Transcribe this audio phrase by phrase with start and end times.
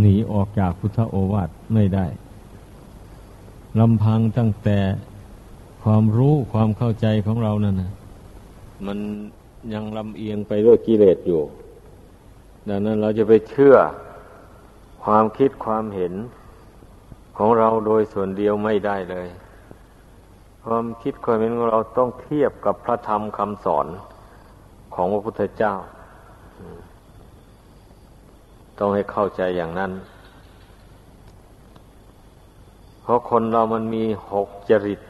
[0.00, 2.06] หนีออกจากพุทธโอวาทไม่ได้
[3.80, 4.78] ลำพังตั้งแต่
[5.82, 7.92] ความรู้ความเข้าใจของเรานั่นนะ
[8.86, 8.98] มัน
[9.72, 11.42] ยังลำเอียงไปด้วยกิเลสอยู่
[12.68, 13.76] ดังนั้นเราจะไปเชื่อ
[15.04, 16.14] ความคิดความเห็น
[17.36, 19.28] ของเราโดยส่วนเดียวไม่ได้เลย
[20.66, 23.86] ความคิดความเห็นของเราต้องเทียบกับพระธรรมคำสอน
[24.94, 25.74] ของพระพุทธเจ้า
[28.78, 29.92] ต้องให้เข้าใจอย่างนั้น
[33.02, 35.00] เพราะคนเรามันมีหกจริต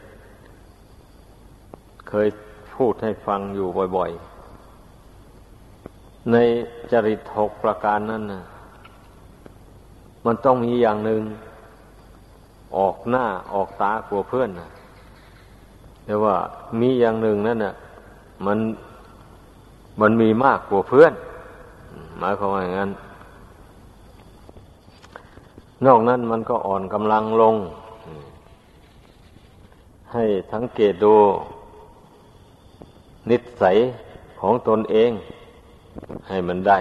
[2.09, 2.27] เคย
[2.75, 4.11] พูดให้ฟังอยู่บ่อย
[5.35, 6.35] ๆ ใน
[6.91, 8.43] จริตหกประการนั้นนะ
[10.25, 11.21] มันต้องมีอย่างหนึ่ง
[12.77, 14.69] ออกหน้าออกตากลัวเพื่อนนะ
[16.05, 16.35] แต่ว่า
[16.79, 17.73] มีอย่างหนึ่งนั่นน่ะ
[18.45, 18.57] มัน
[20.01, 21.13] มันมีมากกว่าเพื่อน
[22.19, 22.91] หมายความว่าอย่างนั้น
[25.83, 27.55] นอกนั้นมันก็อ่อนกำลังลง
[30.13, 30.23] ให้
[30.53, 31.15] สังเกตดู
[33.29, 33.77] นิสัย
[34.39, 35.11] ของตนเอง
[36.27, 36.79] ให้มันได้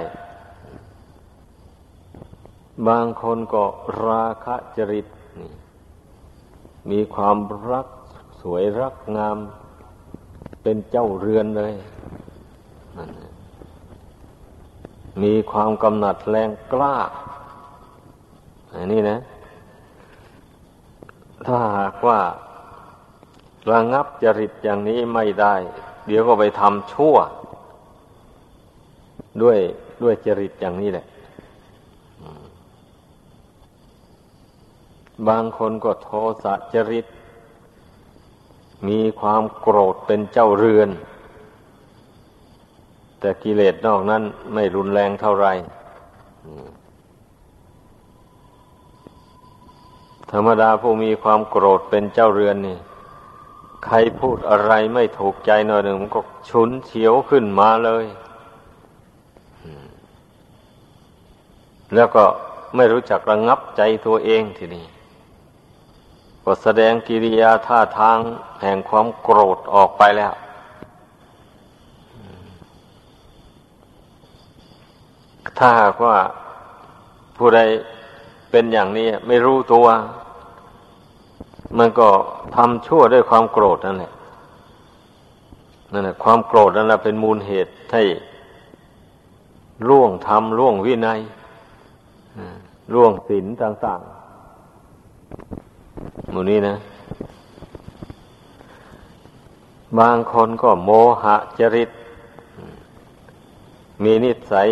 [2.88, 3.64] บางคนก็
[4.04, 5.06] ราคะจริต
[6.90, 7.36] มีความ
[7.70, 7.86] รัก
[8.40, 9.36] สวยรักงาม
[10.62, 11.74] เป็นเจ้าเรือนเลย
[15.22, 16.96] มีความกำหนัดแรงกล้า
[18.76, 19.18] อันนี้นะ
[21.46, 22.20] ถ้าหากว่า
[23.70, 25.54] ระงับจริตอย่างนี้ไม่ได้
[26.06, 27.16] เดี๋ยวก็ไปทำชั่ว
[29.42, 29.58] ด้วย
[30.02, 31.06] ด้วยจริตอย่างนี้แหละ
[35.28, 36.10] บางคนก็โท
[36.42, 37.06] สะจริต
[38.88, 40.90] มีความโกรธเป็นเจ้าเรือน
[43.20, 44.22] แต่กิเลสนอกนั้น
[44.52, 45.52] ไม่รุนแรงเท่าไหร่
[50.32, 52.78] ธรรมดาผู้มีความโกรธเป็นเจ้าเรือนนี่
[53.84, 58.04] ใครพูดอะไรไม่ถูกใจหน่อยหนึ่งมันก็ฉุนเฉียวขึ้นมาเลย
[61.94, 62.24] แล้วก็
[62.76, 64.86] ไม่รู้จักระงงับใจตัวเองทีนี้
[66.44, 68.18] ก็แสดงกิริยาท่าทาง
[68.62, 70.34] แห่งความโกรธออกไปแล้ว
[75.58, 76.16] ถ้าหากว่า
[77.36, 77.60] ผู้ใด
[78.56, 79.86] เป็นอย่างนี้ไม่รู้ตัว
[81.78, 82.08] มันก็
[82.56, 84.12] ทำชั่วด้วยความโกรธนั่นแหละ
[85.92, 88.02] นั่นแหละความโกรธนั่นแหละเป็นมูลเหตุให้
[89.88, 91.20] ล่วงทำล่วงวินัย
[92.94, 96.74] ล่วงศีลต่างๆหมู่นี้นะ
[99.98, 100.90] บางคนก็โม
[101.22, 101.90] หะจริต
[104.02, 104.70] มีนิสัย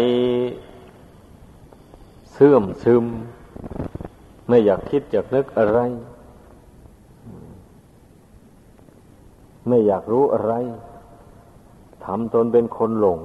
[2.32, 3.06] เสื่อมซึม
[4.48, 5.78] ไม่อยากคิดอยากนึกอะไร
[9.68, 10.52] ไม่อยากรู้อะไร
[12.04, 13.20] ทำตนเป็นคนหลง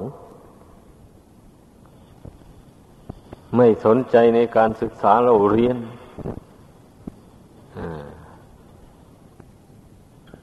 [3.55, 5.77] ไม่สนใจในการศึกษาเราเรียน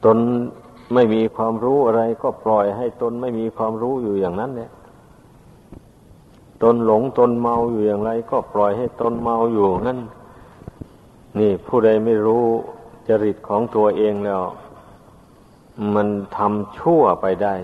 [0.05, 0.17] ตน
[0.93, 4.71] ไม่มีความรู้อะไร ก็ปล่อยให้ตนไม่มีความรู้อยู่อย่างนั้นเนี่ย
[6.65, 9.99] ตนหลงตนเมาอยู่อย่างไร ก็ปล่อยให้ตนเมาอยู่งั้น
[11.39, 12.45] นี่ผู้ใดไม่รู้
[13.07, 14.41] จริตของตัวเองแล้ว
[15.95, 17.55] มันทำชั่วไปได้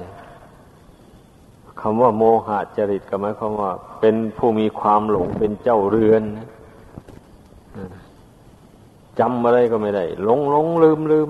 [1.81, 6.23] คำว่าโมหะจริตก็หมายความว่า เป็นผู้มีความหลงเป็นเจ้าเรือน
[9.19, 11.29] จำอะไรก็ไม่ได้หลงหลงลืมลืม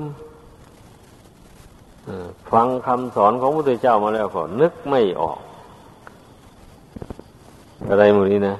[2.52, 5.40] ฟังคำสอนของพระพุทธเจ้ามาแล้วก็นึกไม่ออก
[7.90, 8.58] อะไรหมดนี้นะ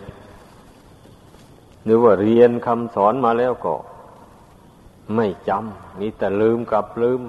[1.84, 3.74] หรือว่าเรียนคำสอนมาแล้วก็
[5.16, 7.22] ไม่จำมีแต่ลืมกับลืม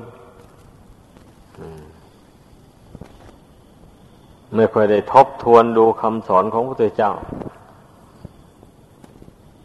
[4.54, 7.12] ไม่เคยได้ทบทวนดูคำสอนของพระพุทธเจ้า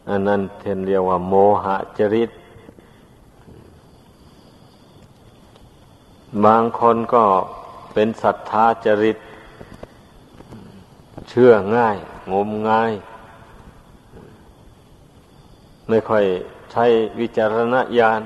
[0.09, 1.33] อันนั้นเทนเรียกว่า โม
[1.63, 2.31] หะจริต
[6.45, 7.23] บางคนก็
[7.93, 9.17] เป็นศรัทธาจริต
[11.29, 11.97] เชื่อง่าย
[12.31, 12.91] งมงาย
[15.89, 16.25] ไม่ค่อย
[16.71, 16.85] ใช้
[17.19, 18.21] วิจารณญาณ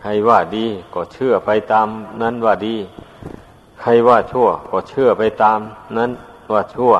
[0.00, 1.88] ใครว่าดีก็เชื่อไปตาม
[2.22, 2.76] นั้นว่าดี
[3.80, 5.58] ใครว่าชั่ว ก็เชื่อไปตาม
[5.96, 6.10] นั้น
[6.52, 6.94] ว่าชั่ว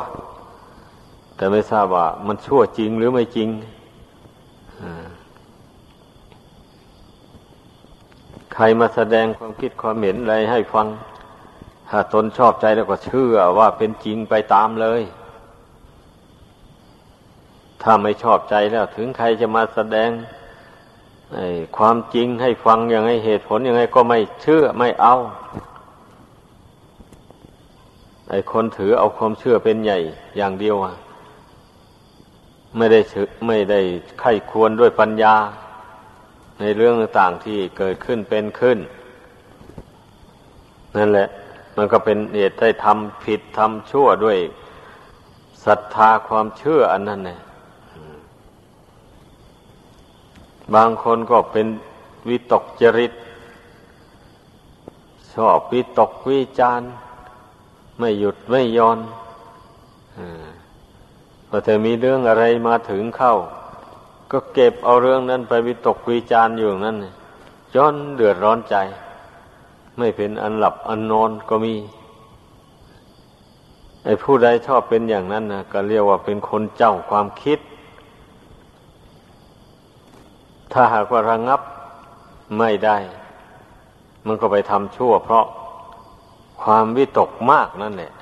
[1.37, 3.49] แต่ไม่ทราบว่ามันชั่วจริงหรือไม่จริง
[8.55, 10.87] ใครมาแสดงความคิดความเห็นอะไรให้ฟัง
[11.89, 15.03] ถ้าตนชอบใจแล้วก็เชื่อว่าเป็นจริงไปตามเลย
[17.83, 20.11] ถ้าไม่ชอบใจแล้วถึงใครจะมาแสดง
[21.77, 25.15] ความจริงให้ฟังยังไงเหตุผลยังไงก็ไม่เชื่อไม่เอา
[28.31, 29.99] ไอ้คนถือเอาความเชื่อเป็นใหญ่
[30.37, 30.95] อย่างเดียวอะ
[32.77, 33.01] ไม่ได้
[33.47, 33.81] ไม่ได้
[34.21, 35.35] ไข้ควรด้วยปัญญา
[36.61, 38.79] ในเรื่องต่างที่เกิดขึ้นเป็นขึ้น
[40.97, 41.29] นั่นแหละ
[41.77, 44.39] มันก็เป็นเหตุให้ทำผิดทำชั่วด้วย
[45.65, 47.41] ศรัทธาความเชื่ออันนั้นเนี่ย
[50.75, 51.67] บางคนก็เป็น
[52.29, 53.13] วิตกจริต
[55.35, 56.83] ชอบวิตกวิจาร
[57.99, 58.99] ไม่หยุดไม่ยอน
[61.49, 63.35] พอเธอมีเรื่องอะไรมาถึงเข้า
[64.33, 66.97] ก็เก็บเอาเรื่องนั้นไปวิตกวิจารอยู่นั่น
[67.75, 68.77] จนเดือดร้อนใจ
[69.99, 71.75] ไม่เป็นอันหลับอันนอนก็มี
[74.05, 77.59] ไอ้ผู้ใดชอบเป็นอย่างนั้นนะก็เรียกว่าเป็นคนเจ้าความคิด
[80.73, 81.61] ถ้าหากว่าระงับ
[82.59, 82.99] ไม่ได้
[84.27, 85.45] มันก็ไปทำชั่ว เพราะ
[86.63, 88.13] ความวิตกมากนั่นแหละ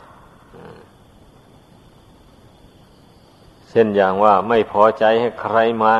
[3.71, 5.94] เช่นอย่างว่าไม่พอใจให้ใครมา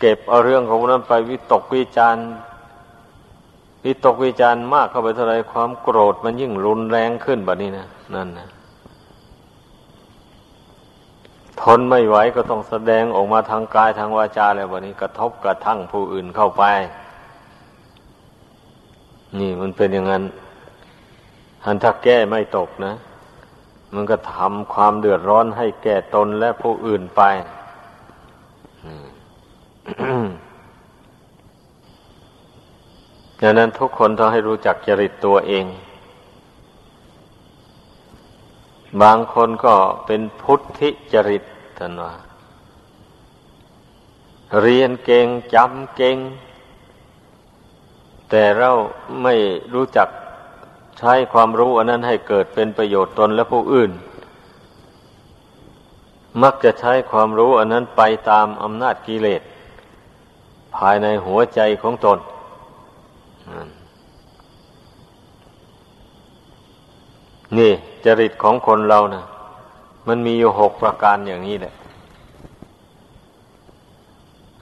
[0.00, 2.18] เก็บเอาเรื่องของนั้นไปวิตกวิจารณ
[3.84, 8.48] วิตกวิจารมากเข้าไปเท่าไรความโกรธมันยิ่งรุนแรงขึ้นแบบนี้นะนั่นนะ
[11.60, 16.64] ทนไม่ไหวก็ต้องแสดงออกมาทางกายทางวาจาแล้ววันนี้ กระทบกระทั่งผู้อื่นเข้าไป
[19.38, 20.24] นี่มันเป็นอย่างนั้น
[21.64, 22.94] อันถ้าแก้ไม่ตกนะ
[23.94, 27.22] มันก็ทำความเดือดร้อนให้แก่ตนและผู้อื่นไป
[33.46, 35.66] ดังนั้นทุกคนต้องให้รู้จักจริตตัวเอง
[39.02, 39.74] บางคนก็
[40.06, 41.42] เป็นพุทธิจริต
[41.78, 42.14] ท่านว่า
[44.60, 46.16] เรียนเก่งจำเก่ง
[48.30, 48.70] แต่เรา
[49.22, 49.34] ไม่
[49.74, 50.08] รู้จัก
[50.98, 53.90] ใช้ความรู้อันนั้นให้เกิดเป็นประโยชน์ตนและผู้อื่น
[56.42, 59.42] มักจะใช้ความรู้อันนั้นไปตามอำนาจกิเลส
[60.76, 62.18] ภายในหัวใจของตน
[67.58, 67.72] นี่
[68.04, 69.24] จริตของคนเรานะ่ะ
[70.08, 71.74] มันมีอยู่หกประการอย่างนี้แหละ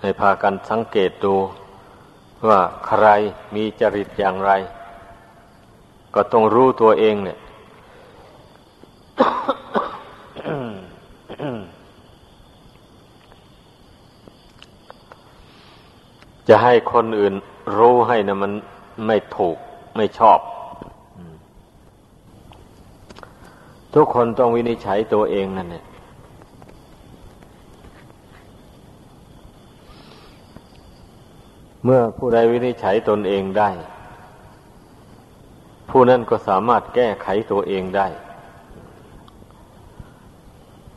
[0.00, 1.34] ให้พากันสังเกตดู
[2.48, 3.06] ว่าใคร
[3.54, 4.50] มีจริตอย่างไร
[6.14, 7.38] ก็ต้องรู้ตัวเองเนี่ย
[16.48, 17.34] จะให้คนอื่น
[17.76, 18.52] รู้ให้นะมัน
[19.06, 19.56] ไม่ถูก
[19.96, 20.38] ไม่ชอบ
[23.94, 25.84] ทุกคนต้องวินิจฉัยตัวเองนั่นเนี่ย
[31.84, 33.70] เมื่อผู้ใดวินิจฉัยตนเองได้
[35.90, 38.08] ผู้นั้นก็สามารถแก้ไขตัวเองได้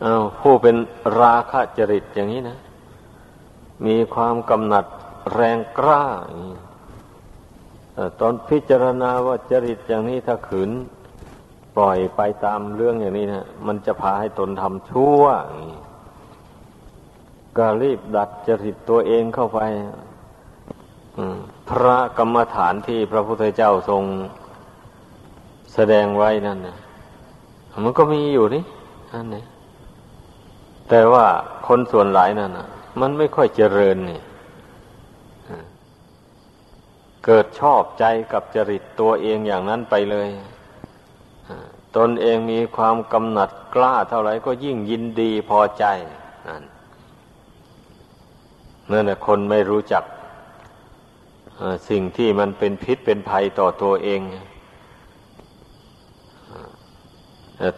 [0.03, 0.75] อาผู้เป็น
[1.19, 2.57] ราคะจริตอย่างนี้นะ
[3.85, 4.85] มีความกำหนัด
[5.33, 6.05] แรงกล้า
[8.19, 10.71] ตอนพิจารณาว่าจริตอย่างนี้ถ้าขืน
[11.75, 15.23] ปล่อยไปตามเรื่องอย่างนี้นะมันจะพาให้ตนทำชั่ว
[17.57, 19.59] ก็รีบดัดจริตตัวเองเข้าไป
[21.69, 24.03] พระกรรมฐานที่พระพุทธเจ้าทรง
[25.73, 26.77] แสดงไว้นั่นนะ
[27.83, 28.63] มันก็มีอยู่นี่
[29.13, 29.43] นั่นนี่
[30.89, 31.25] แต่ว่า
[31.67, 32.67] คนส่วนหลายนั่นนะ
[33.01, 34.19] มันไม่ค่อยเจริญนี่
[37.25, 40.29] เกิดชอบใจกับจริตตัวเองอย่างนั้นไปเลย
[41.97, 45.85] ตนเองมีความกำหนัดกล้าเท่าไหร่ก็ยิ่งยินดีพอใจ
[46.47, 46.63] นั่น
[48.91, 50.03] นั่นแหละคนไม่รู้จัก
[51.89, 54.21] สิ่งที่มันเป็นพิษเป็นภัยต่อตัวเอง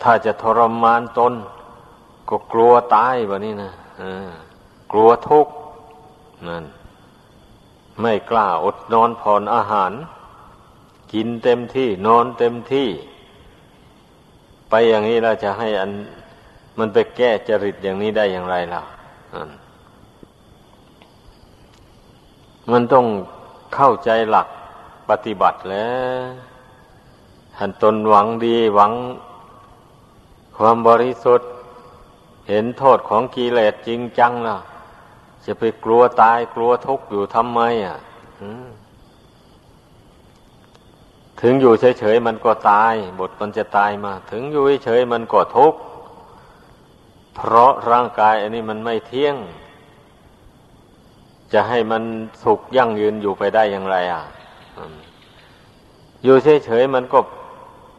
[0.04, 1.34] ถ้าจะทรมานตน
[2.30, 3.72] ก็กลัวตายแบบนี้นะ
[4.92, 5.54] กลัวทุกข์
[6.48, 6.64] นั่น
[8.02, 9.92] ไม่กล้าอดนอนผ่อนอาหาร
[11.14, 12.90] กินเต็มที่นอนเต็มที่
[14.70, 15.92] ไปอย่างนี้เราจะให้อัน
[16.78, 18.84] มันไปแก้จริตอย่างนี้ได้อย่างไรล่ะ
[22.72, 23.06] มันต้อง
[23.76, 24.48] เข้าใจหลัก
[25.10, 25.90] ปฏิบัติแล้
[26.22, 26.26] ว
[27.60, 28.94] หันตนหวังดีหวัง
[30.58, 31.50] ความบริสุทธิ์
[32.50, 34.58] เห็นโทษของกิเลสจริงจังล่ะ
[35.46, 37.98] จะไปกลัวตายกลัวทุกข์อยู่ทำไมอะ
[41.42, 45.80] ถึงอยู่เฉยๆมันก็ตาย บทมันจะตายมา ถึงอยู่เฉยๆมันก็ทุกข์
[47.36, 49.36] เพราะร่างกาย อันนี้มันไม่เที่ยง
[51.54, 52.04] จะให้มัน
[52.44, 54.24] สุขยั่งยืนอยู่ไปได้อย่างไร อะ
[56.24, 57.20] อยู่เฉยๆมันก็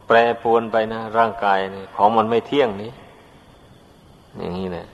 [0.07, 2.91] แปรปรวนไปนะร่างกายนี่ของมันไม่เที่ยงนี้
[4.37, 4.87] อย่างนี้แหละ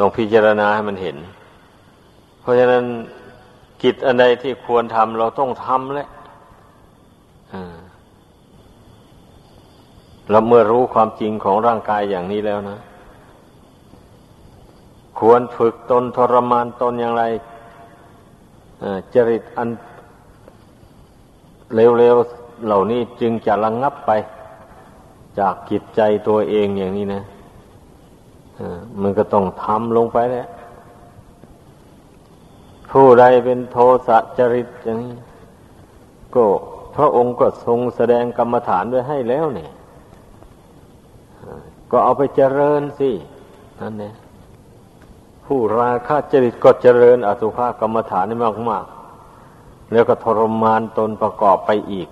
[0.00, 1.16] ต้องพิจารณาให้มันเห็น
[2.40, 2.84] เพราะฉะนั้น
[3.82, 6.08] กิจอันใดที่ควรทำเราต้องทำแหละ
[10.30, 12.78] เราเมื่อรู้ความจริงของร่างกายอย่างนี้แล้วนะ
[15.18, 17.24] ควรฝึกตนทรมานตนอย่างไร
[19.14, 19.68] จริตอัน
[21.74, 24.10] เร็วๆเหล่านี้จึงจะระงงับไป
[25.38, 27.22] จากกิจใจตัวเองอย่างนี้นะ
[29.02, 30.46] มันก็ต้องทำลงไปแหละ
[32.90, 35.16] ผู้ใดเป็นโทสะจริตอย่างนี้
[36.34, 36.44] ก็
[36.96, 39.72] พระองค์ก็ทรงแสดงกรรมฐานไว้ให้แล้วเนี่ย
[41.90, 43.10] ก็เอาไปเจริญสิ
[43.80, 44.14] นั่นเนี่ย
[45.46, 48.36] ผู้ราคะจริตก็เจริญอสุภกรรมฐานให้
[48.70, 52.08] มากๆแล้วก็ทรมานตนประกอบไปอีก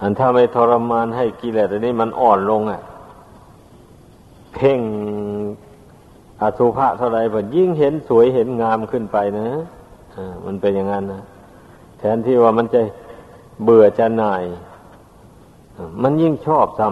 [0.00, 2.82] อันถ้าไม่ทรมานให้กิเลสอันนี้มันอ่อนลงอะ
[4.54, 4.80] เพ่ง
[6.42, 9.48] อสุภะเท่าไรก็ยิ่งเห็นสวยเห็นงามขึ้นไปนะ
[10.46, 11.22] มันเป็นอย่างนั้นนะ
[11.98, 12.80] แทนที่ว่ามันจะ
[13.62, 14.44] เบื่อจะหน่าย
[16.02, 16.88] มันยิ่งชอบซ้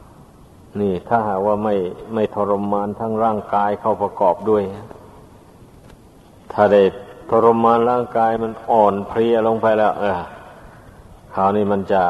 [0.00, 1.74] ำนี่ถ้าหากว่าไม่
[2.14, 4.62] ไม่ทรมานทั้งร่างกายเข้าประกอบด้วย
[6.52, 6.82] ถ้าได้
[7.30, 10.20] ทรมานร่างกายมันอ่อนเพลียลงไปแล้ว เออ
[11.34, 12.02] คราวนี้มันจะ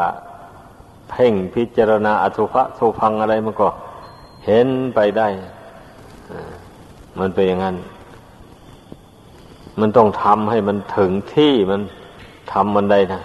[1.11, 3.69] เพ่งพิจารณาอสุภะสุพังอะไรมันก็
[4.47, 5.29] เห็นไปได้
[7.19, 7.77] มันเป็นอย่างนั้น
[9.81, 11.81] มันต้องทำให้มันถึงที่มัน
[12.53, 13.23] ทำมันได้นะ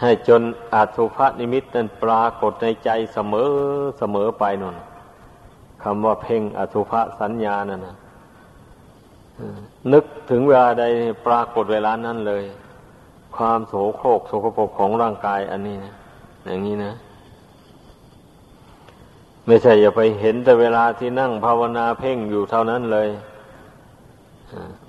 [0.00, 0.42] ให้จน
[0.74, 3.50] อาสุภนิมิตนั้นปรากฏในใจเสมอ
[3.98, 4.76] เสมอไปนน
[5.82, 7.96] คำว่าเพ่งอสุภสัญญานั่นนะ
[9.92, 10.84] นึกถึงเวลาใด
[11.26, 12.44] ปรากฏเวลานั้นเลย
[13.36, 15.94] ความโสโครกโสโครกของร่างกายอันนี้นะ
[16.46, 16.92] อย่างนี้นะ
[19.46, 23.08] ไม่ใช่อย่าไปเห็นแต่เวลาที่นั่งภาวนาเพ่งอยู่เท่านั้นเลย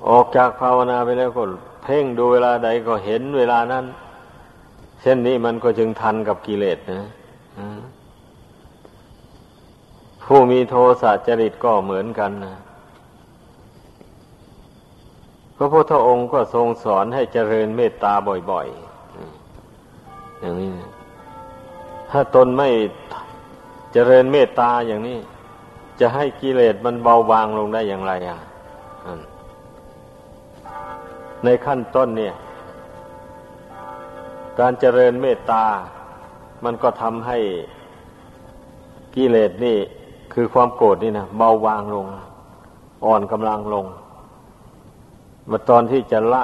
[0.10, 1.44] ออกจากภาวนาไปแล้วก็
[1.84, 3.86] เพ่งดูเวลาใดก็เห็นเวลานั้น
[5.02, 7.02] เช่นนี้มันก็จึงทันกับกิเลสนะ
[10.24, 12.56] ผู้มีโทสะจริตก็เหมือนกันนะ
[15.56, 18.14] พระพุทธองค์ก็ทรงสอนให้เจริญเมตตา
[18.52, 20.72] บ่อยๆอย่างนี้
[22.10, 22.70] ถ้าตนไม่
[23.94, 25.20] เจริญเมตตาอย่างนี้
[26.00, 28.40] จะให้กิเลสมันเบาบางลงได้อย่างไรอะ
[31.44, 32.36] ในขั้นต้นเนี่ย
[34.60, 35.64] การเจริญเมตตา
[36.64, 37.38] มันก็ทำให้
[39.16, 39.78] กิเลสนี่
[40.34, 42.06] คือความโกรธนี่นะเบาบางลง
[43.06, 43.86] อ่อนกำลังลง
[45.50, 46.44] มาตอนที่จะละ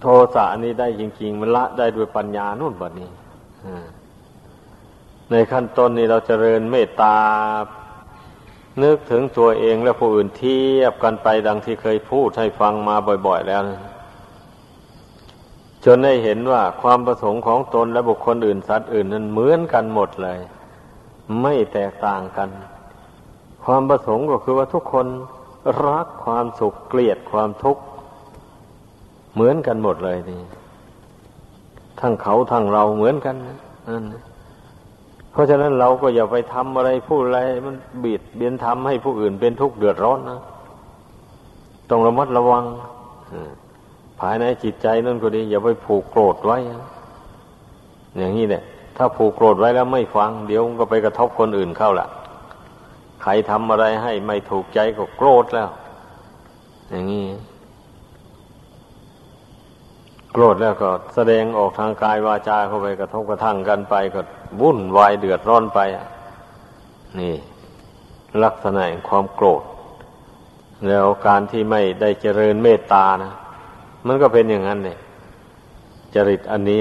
[0.00, 3.08] โทสะนี้ได้จริง ๆ มันละได้ด้วยปัญญานู่นแบบนี้
[5.30, 7.16] ในขั้นต้นนี้เราเจริญเมตตา
[8.82, 13.80] นึกถึงตัวเองและผู้อื่นเทียบกันไปดังที่เคยพูดให้ฟังมาบ่อย ๆ แล้วนะ
[15.84, 20.38] จนได้เห็นว่าความประสงค์ของตนและบุคคลอื่นสัตว์อื่นนั้นเหมือนกันหมดเลย
[21.42, 22.48] ไม่แตกต่างกัน
[23.64, 25.06] ความประสงค์ก็คือว่าทุกคน
[25.84, 27.82] รักความสุขเกลียดความทุกข์
[29.34, 30.40] เหมือนกันหมดเลยนี่
[32.00, 33.36] ทั้งเขาทั้งเราเหมือนกัน
[33.88, 34.04] นั่น
[35.34, 40.40] เพราะฉะนั้นเราก็อย่าไปทำอะไรพูดอะไร มันบีดเบียนทำให้ผู้อื่นเป็นทุกข์เดือดร้อนนะ
[41.90, 42.64] ต้องระมัดระวัง
[44.20, 46.58] ภายในจิตใจนั่นก็ดี อย่าไปผูกโกรธไว้
[48.18, 48.62] อย่างนี้เนี่ย
[48.96, 52.08] ถ้าผูกโกรธไว้แล้วไม่ฟัง เดี๋ยวก็ไปกระทบคนอื่นเข้าละ
[53.22, 55.68] ใครทำอะไรให้ไม่ถูกใจก็โกรธแล้ว
[56.90, 57.24] อย่างนี้
[60.36, 64.20] โกรธแล้วก็แสดงออกทางกายวาจาเข้าไปกระทบกระทั่งกันไปก็
[64.60, 65.80] วุ่นวายเดือดร้อนไป
[67.18, 67.34] นี่
[68.44, 69.62] ลักษณะความโกรธ
[70.88, 73.32] แล้วการที่ไม่ได้เจริญเมตตานะ
[74.06, 74.98] มันก็เป็นอย่างนั้นเลย
[76.14, 76.80] จริตอันนี้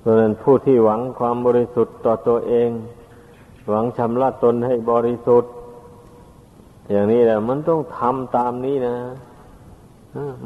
[0.00, 2.70] เพราะนั้นผู้ที่หวังความบริสุทธิ์ต่อตัวเอง
[3.70, 5.52] หวังชำระตนให้บริสุทธิ์
[6.90, 8.96] อย่างนี้แหละมันต้องทำตามนี้นะ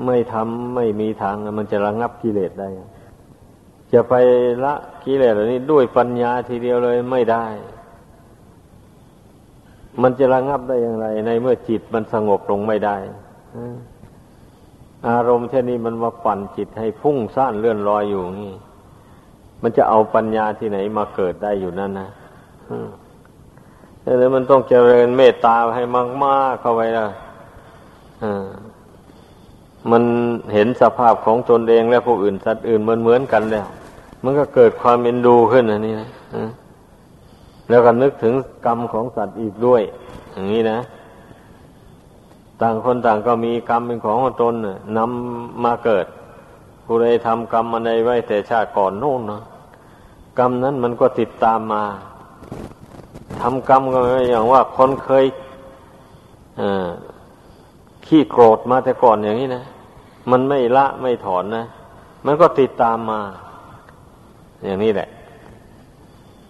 [0.07, 2.69] ไม่ทำไม่มีทางมันจะระงับกิเลสได้
[3.93, 4.15] จะไป
[4.65, 7.47] ละกิเลสเหล่านี้ด้วยปัญญาทีเดียวเลยไม่ได้
[10.03, 12.97] มันจะระงับได้อย่างไร ในเมื่อจิตมันสงบลงไม่ได้
[15.09, 18.55] อารมณ์เช่นนี้มันมาปั่นจิตให้พุ่งซ่านเลื่อนลอยอยู่นี่
[19.63, 22.09] มันจะเอาปัญญาที่ไหนมาเกิดได้อยู่นั่นนะ
[24.13, 25.83] ดังนั้นมันต้องเจริญเมตตาให้
[26.25, 27.07] มากๆเข้าไว้ละ
[29.91, 30.03] มัน
[30.55, 33.67] เห็นสภาพของตนเองและผู้อื่นสัตว์อื่นเหมือนเหมือนกันแล้ว
[34.25, 36.09] มันก็เกิดความเอ็นดูขึ้นอันนี้นะ
[37.69, 38.35] แล้วก็นึกถึง
[38.67, 39.83] กรรมของสัตว์อีกด้วย
[40.33, 40.79] อย่างนี้นะ
[42.61, 44.55] ต่างคนต่างก็มีกรรมเป็นของตน
[44.99, 46.07] นำมาเกิด
[46.85, 49.43] ผู้ใดทำกรรมอะไรไว้แต่ชาติก่อนโน่นนะ
[50.39, 51.85] กรรมนั้นมันก็ติดตามมา
[53.43, 53.99] ทำกรรมก็
[54.31, 55.25] อย่างว่าคนเคย
[58.07, 59.65] ขี้โกรธมาแต่ก่อนอย่างนี้นะ
[60.31, 61.65] มันไม่ละไม่ถอนนะ
[62.27, 63.21] มันก็ติดตามมา
[64.65, 65.09] อย่างนี้แหละ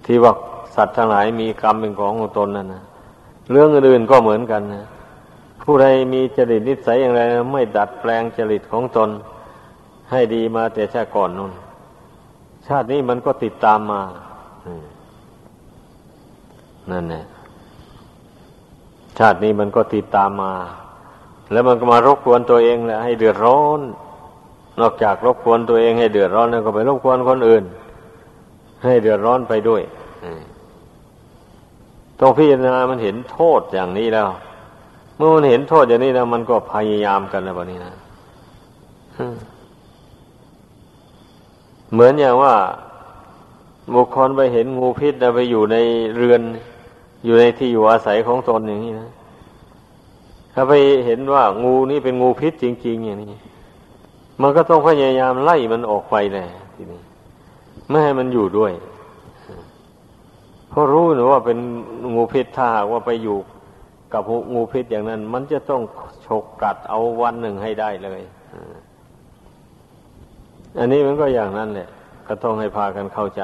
[0.04, 0.32] ที่ว่า
[0.74, 2.82] สัตว์ทั้งหลายมีกรรมเป็นของของตนนั่นนะ
[3.50, 4.84] เรื่องอื่นก็เหมือนกันนะ
[5.62, 7.20] ผู้ใดมีจริตนิสัยอย่างไร
[7.52, 9.10] ไม่ดัดแปลงจริตของตน
[10.10, 11.52] ให้ดีมาแต่ชาติก่อนนู่น
[12.66, 14.02] ชาตินี้มันก็ติดตามมา
[16.92, 17.24] นั่นแหละ
[19.18, 20.52] ชาตินี้มันก็ติดตามมา
[21.52, 23.80] แล้วมันก็มารบกวนตัวเองแหละให้เดือดร้อน
[24.80, 27.64] นอกจากรบกวนตัวเองให้เดือดร้อนแล้วก็ไปรบกวนคนอื่น
[28.84, 29.82] ให้เดือดร้อนไปด้วย
[32.20, 34.28] ต้องพิจารณามันเห็นโทษอย่างนี้แล้ว
[35.16, 37.94] เมื่อมันเห็นโทษอย่างนี้แล้ว มันก็พยายามกันแล้วแบบนี้นะ
[41.92, 42.54] เหมือนอย่างว่า
[43.94, 45.76] บุคคลไปเห็นงูพิษแล้วไปอยู่ใน
[46.16, 46.42] เรือน
[47.24, 49.10] อยู่ในที่อยู่อาศัยของตนอย่างนี้นะ
[50.54, 50.72] ถ้าไป
[51.06, 53.40] เห็นว่างูนี่เป็นงูพิษจริง ๆ อย่างนี้
[54.42, 57.00] มันก็ต้องพยายามไล่มันออกไปเลยทีนี้
[57.88, 58.72] ไม่ให้มันอยู่ด้วย
[60.70, 61.58] เพราะรู้นะว่าเป็น
[62.14, 63.38] งูพิษถ้าว่าไปอยู่
[64.12, 64.22] กับ
[64.54, 65.82] งูพิษอย่างนั้น มันจะต้อง
[66.26, 68.20] ฉกกัดเอาวันหนึ่งให้ได้เลย
[70.78, 71.88] อันนี้มันก็อย่างนั้นแหละ
[72.28, 73.42] ก็ต้องให้พากันเข้าใจ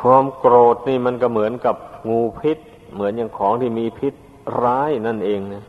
[0.00, 1.76] ความโกรธนี่มันก็เหมือนกับ
[2.08, 2.58] งูพิษ
[2.92, 4.14] เหมือนอย่างของที่มีพิษ
[4.62, 5.64] ร้ายนั่นเองนะ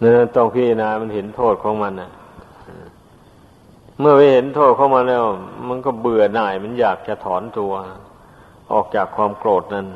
[0.00, 2.10] นั่นต้องพิจารณามันเห็นโทษของมันนะ
[4.00, 5.22] เมื่อไปเห็นโทษข้ามาแล้ว
[5.68, 7.72] มันก็เบื่อหน่าย มันอยากจะถอนตัว
[8.72, 9.86] ออกจากความโกรธนั้น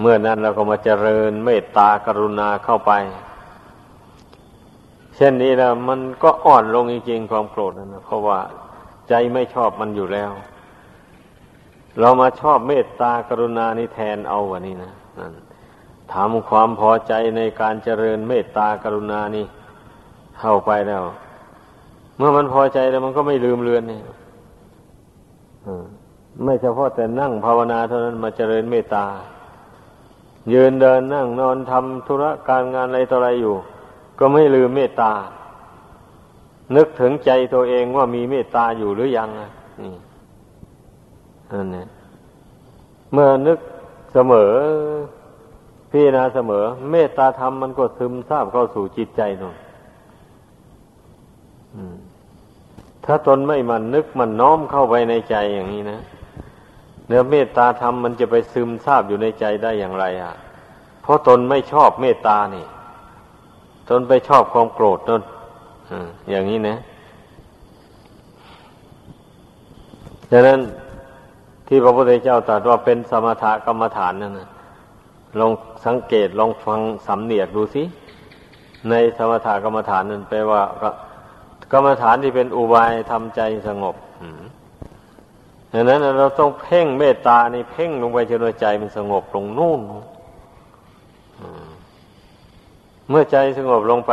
[0.00, 2.92] เมื่อนั้นเราก็มาเจริญเมตตากรุณาเข้าไป
[5.16, 8.38] เช่นนี้แล้วมันก็อ่อนลงจริงๆความโกรธนั้นนะเพราะว่า
[9.08, 10.32] ใจไม่ชอบมันอยู่แล้ว
[12.00, 14.92] เรามาชอบเมตตากรุณานี่แทนเอาวะนี่นะ
[16.14, 19.46] ทำความพอใจในการเจริญเมตตากรุณานี่
[20.40, 21.02] เข้าไปแล้ว
[22.16, 24.00] เมื่อมันพอใจแล้วมันก็ไม่ลืมเลือนนี่
[26.44, 29.06] ไม่เฉพาะแต่นั่งภาวนาเท่านั้นมาเจริญเมตตา
[30.52, 33.54] ยืนเดินนั่งนอนทำธุระการงานอะไรต่ออะไรอยู่
[34.18, 35.12] ก็ไม่ลืมเมตตา
[36.76, 39.28] นึกถึงใจตัวเองว่ามีเมตตาอยู่หรือยัง
[39.82, 39.94] นี่
[41.52, 41.88] นั่นเนี่ย
[43.12, 43.58] เมื่อนึก
[44.12, 44.52] เสมอ
[45.90, 49.56] พี่นาเสมอ เมตตาธรรมมันก็ซึมซาบเข้าสู่จิตใจนน
[51.74, 51.96] อืม
[53.04, 56.00] ถ้าตนไม่มันนึกมันน้อมเข้าไปในใจอย่างนี้นะ
[57.06, 60.34] เนื้อเมตตาธรรมมันจะไปซึมซาบอยู่ในใจได้อย่างไรอะ
[61.02, 62.66] เพราะตนไม่ชอบเมตตานี่
[63.88, 65.20] ตนไปชอบความโกรธตน
[66.30, 66.76] อย่างนี้นะ
[70.32, 70.60] ดังนั้น
[71.66, 74.48] ที่พระพุทธเจ้าตรัสว่าเป็นสมถกรรมฐานนั่นนะ
[75.38, 75.52] ลอง
[75.86, 77.82] สังเกตลองฟังสำเนียกดูสิ
[78.90, 80.62] ในสมถกรรมฐานนั้นแปลว่า
[81.72, 83.96] กรรมฐานที่เป็นอุบายทำใจสงบ
[85.72, 89.80] ดังนั้นเราต้องเพ่งเมตตาในเพ่งลงไปจนใจมันสงบลงนู่น
[93.08, 94.12] เมื่อใจสงบลงไป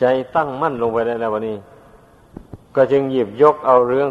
[0.00, 0.04] ใจ
[0.36, 1.56] ตั้งมั่นลงไปได้แล้ววันนี้
[2.76, 4.08] ก็จึงหยิบยกเอาเรื่อง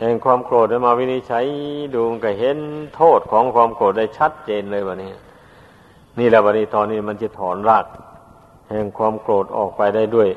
[0.00, 1.44] แห่งความโกรธมาวินิจฉัย
[1.94, 2.58] ดูก็เห็น
[2.96, 5.12] โทษของความโกรธได้ชัดเจนเลยวันนี้
[6.18, 7.86] นี่แหละวันนี้ตอนนี้มันจะถอนราก
[8.70, 10.28] แห่งความโกรธออกไปได้ด้วย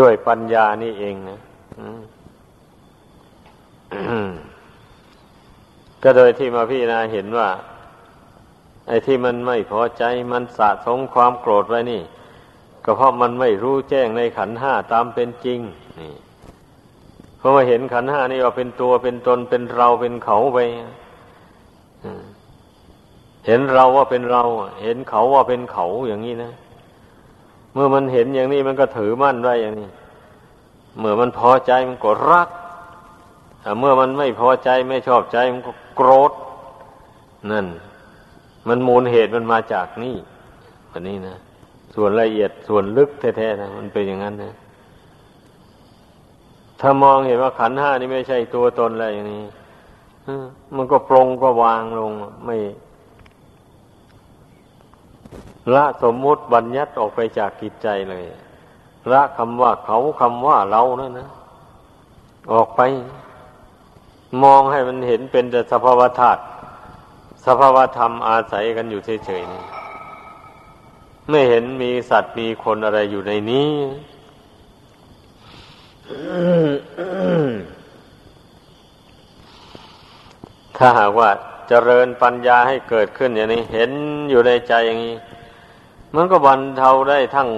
[0.00, 1.38] ด้วยปัญญานี่เองนะ
[6.02, 7.48] ก็โดยที่มาพี่นาเห็นว่า
[8.88, 10.02] ไอ้ที่มันไม่พอใจ
[10.32, 12.02] มันสะสมความโกรธไว้นี่
[12.84, 15.60] ก็เพราะมันไม่รู้แจ้งในขันห้าตามเป็นจริง
[16.00, 16.14] นี่
[17.38, 20.58] เพราะมาเห็นขันห้านี่ว่าเป็นตัวเป็นตนเป็นเราเป็นเขาไป
[23.46, 24.42] เห็นเราว่าเป็นเรา
[24.82, 26.52] เห็นเขาว่าเป็นเขาอย่างนี้นะ
[27.72, 29.88] เมื่อมันเห็นอย่างนี้มันก็ถือมั่นไว้อย่างนี้
[30.98, 32.48] เมื่อมันพอใจมันก็รัก
[33.60, 36.32] แต่เมื่อมันไม่พอใจไม่ชอบใจมันก็โกรธ
[37.50, 37.66] นั่น
[38.68, 40.16] มันมูลเหตุมันมาจากนี่
[40.92, 41.36] อันนี้นะ
[41.94, 44.52] ส่วนละเอียดส่วนลึกแท้ๆนะมันเป็นอย่างนั้นนะ
[46.80, 49.44] ถ้ามองเห็นว่าขันห้านี่ไม่ใช่ตัวตนอะไรอย่างนี้
[50.76, 52.10] มันก็ปรงก็วางลง
[52.44, 52.56] ไม่
[55.74, 58.24] ละสมมุติบัญญัติออกไปจากกิจใจเลย
[59.12, 61.28] ละคำว่าเขาคำว่าเรานั่นนะ
[62.52, 62.80] ออกไป
[64.42, 66.40] มองให้มันเห็นเป็นแต่สภาวธาตุ
[67.46, 69.62] สภาวธรรมอาศัยกันอยู่เฉยๆนี่
[71.30, 73.70] ไม่เห็นมีสัตว์มีคนอะไรอยู่ในนี้
[80.76, 81.30] ถ้าหากว่า
[81.68, 83.90] เจริญปัญญาให้เกิดขึ้นอย่างนี้ เห็น
[84.30, 85.16] อยู่ในใจอย่างนี้
[86.14, 87.48] มันก็บรรเทาได้ทั้ง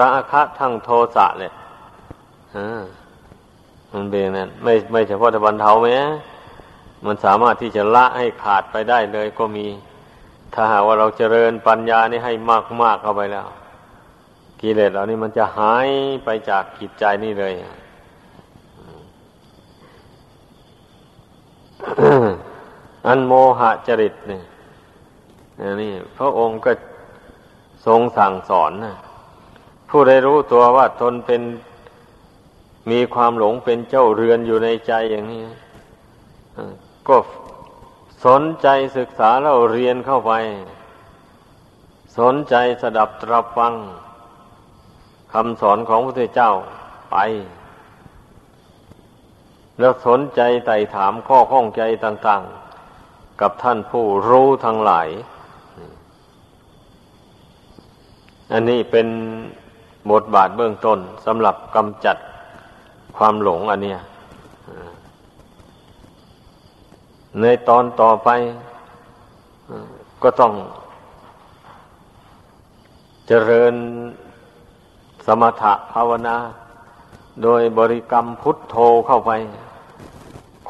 [0.00, 1.52] ราคะทั้งโทสะเลย
[2.56, 2.82] อ่า
[3.92, 5.86] มันเป็นนั้นไม่ไม่เฉพาะแต่บรรเทาไหม
[7.06, 9.66] มันสามารถที่จะละให้ขาดไปได้เลยก็มี
[10.54, 13.46] ถ้าหากว่าเราเจริญปัญญานี่ให้มากมากเข้าไปแล้ว
[14.60, 15.88] กิเลสเหล่านี้มันจะหาย
[16.24, 17.52] ไปจากจิตใจนี่เลย
[23.06, 24.42] อันโมหะจริตเนี่ย
[25.82, 26.72] นี่พระองค์ก็
[27.86, 28.96] ทรงสั่งสอนนะ
[29.88, 31.42] ผู้ได้รู้ตัวว่าตนเป็น
[32.90, 35.42] มีความหลงเป็นเจ้าเรือนอยู่ในใจอย่างนี้
[37.08, 37.16] ก็
[38.26, 40.32] สนใจศึกษาแล้วเรียนเข้าไป
[42.18, 43.74] สนใจสดับตรับฟัง
[45.32, 46.52] คำสอนของพระพุทธเจ้า
[47.10, 47.16] ไป
[49.78, 52.42] แล้วสนใจไต่ถามข้อข้องใจต่าง
[52.92, 55.08] ๆ กับท่านผู้รู้ทั้งหลาย
[58.52, 59.06] อันนี้เป็น
[60.10, 62.16] บทบาทเบื้องต้นสำหรับกำจัด
[63.16, 64.00] ความหลงอันเนี้ย
[67.40, 68.28] ในตอนต่อไป
[70.22, 70.52] ก็ต้อง
[73.28, 73.74] เจริญ
[75.26, 76.36] สมถะภาวนา
[77.42, 79.32] โดยบริกรรมพุทโธเข้าไป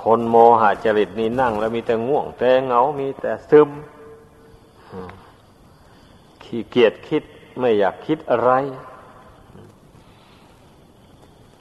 [0.03, 3.69] คนโมหะจริตนี่นั่ง แล้วมีแต่ง่วง แต่เหงา มีแต่ซึม
[6.43, 7.23] ขี้เกียจคิด
[7.59, 8.51] ไม่อยากคิดอะไร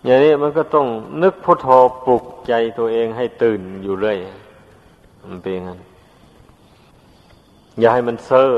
[0.06, 0.88] อย่างนี้มันก็ต้อง
[1.22, 1.68] นึกพุทโธ
[2.06, 4.18] ปลุกใจตัวเองให้ตื่นอยู่เลย
[5.28, 5.80] มันเป็นงั้น
[7.80, 8.52] อย่าให้มันเซ่อ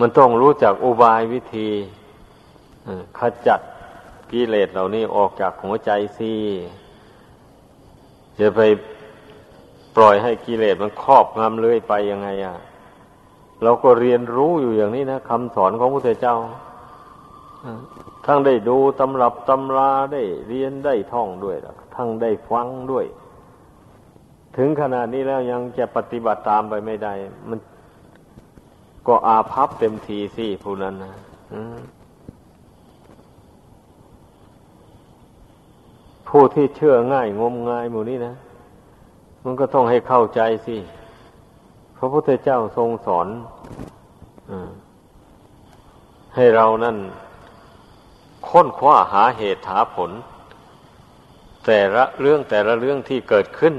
[0.00, 1.68] มันต้องรู้จักอุบายวิธี
[3.18, 3.60] ขจัด
[4.32, 6.32] กิเลสเหล่านี้ออกจากหัวใจสิ
[8.38, 8.60] จะไป
[9.96, 12.56] ปล่อยให้กิเลสมันครอบงำเลื่อยไปยังไงอะ
[13.62, 16.36] เราก็เรียนรู้อยู่อย่างนี้นะคำสอนของพระพุทธเจ้า
[18.26, 23.06] ทั้งได้ดูตำรับตำราได้เรียนได้ท่องด้วยแล้ว ทั้งได้ฟังด้วย
[24.56, 27.12] ถึงขนาดนี้แล้วยังจะปฏิบัติตามไปไม่ได้
[27.48, 27.58] มัน
[29.06, 31.12] ก็อาภัพเต็มทีสิผู้นั้นนะ
[36.28, 38.34] ผู้ที่เชื่อง่ายงมงายหมู่นี้นะ
[39.44, 40.76] มันก็ต้องให้เข้าใจสิ
[41.96, 43.28] พระพุทธเจ้าทรงสอน
[44.50, 44.52] อ
[46.34, 46.96] ให้เรานั่น
[48.48, 50.10] ค้นคว้าหาเหตุหาผล
[51.66, 53.74] แต่ละเรื่องแต่ละเรื่องที่เกิดขึ้น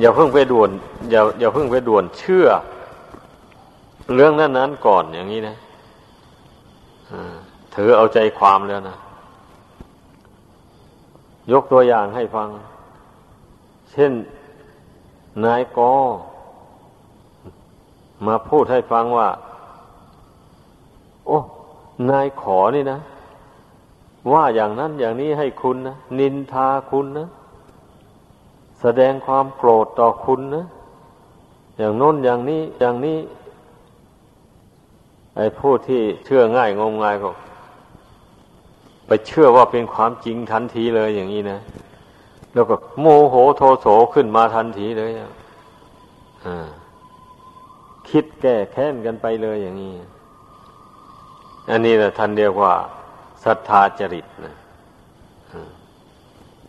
[0.00, 0.70] อย่าเพิ่งไปด่วน
[1.10, 2.46] อย่าอย่าเพิ่งไปด่วนเชื่อ
[4.14, 5.56] เรื่องนั้นนั้นก่อนอย่างนี้นะ
[7.74, 8.96] ถือเอาใจความแล้วนะ
[11.52, 12.48] ยกตัวอย่างให้ฟัง
[13.92, 14.12] เช่น
[15.46, 15.78] นายก
[18.26, 19.28] มาพูดให้ฟังว่า
[21.26, 21.38] โอ้
[22.10, 22.98] นายขอนี่นะ
[24.32, 27.28] ว่าอย่างนั้นอย่างนี้ให้คุณนะนินทาคุณนะ
[28.80, 30.64] แสดงความโกรธต่อคุณนะ
[31.78, 33.18] อย่างโน้นอย่างนี้อย่างนี้
[35.36, 37.30] ไอ้ผู้ที่เชื่อง่ายงมงายก็
[39.06, 41.58] ไปเชื่อว่าเป็นความจริงทันทีเลยอย่างนี้นะ
[42.54, 45.10] แล้วก็โมโหโทโสขึ้นมาทันทีเลย
[46.46, 46.68] อ่า
[48.08, 49.92] คิดแก้แค้นกันไปเลยอย่างนี้
[51.70, 52.74] อันนี้นะท่านเรียวกว่า
[53.44, 54.54] ศรัทธาจริตนะ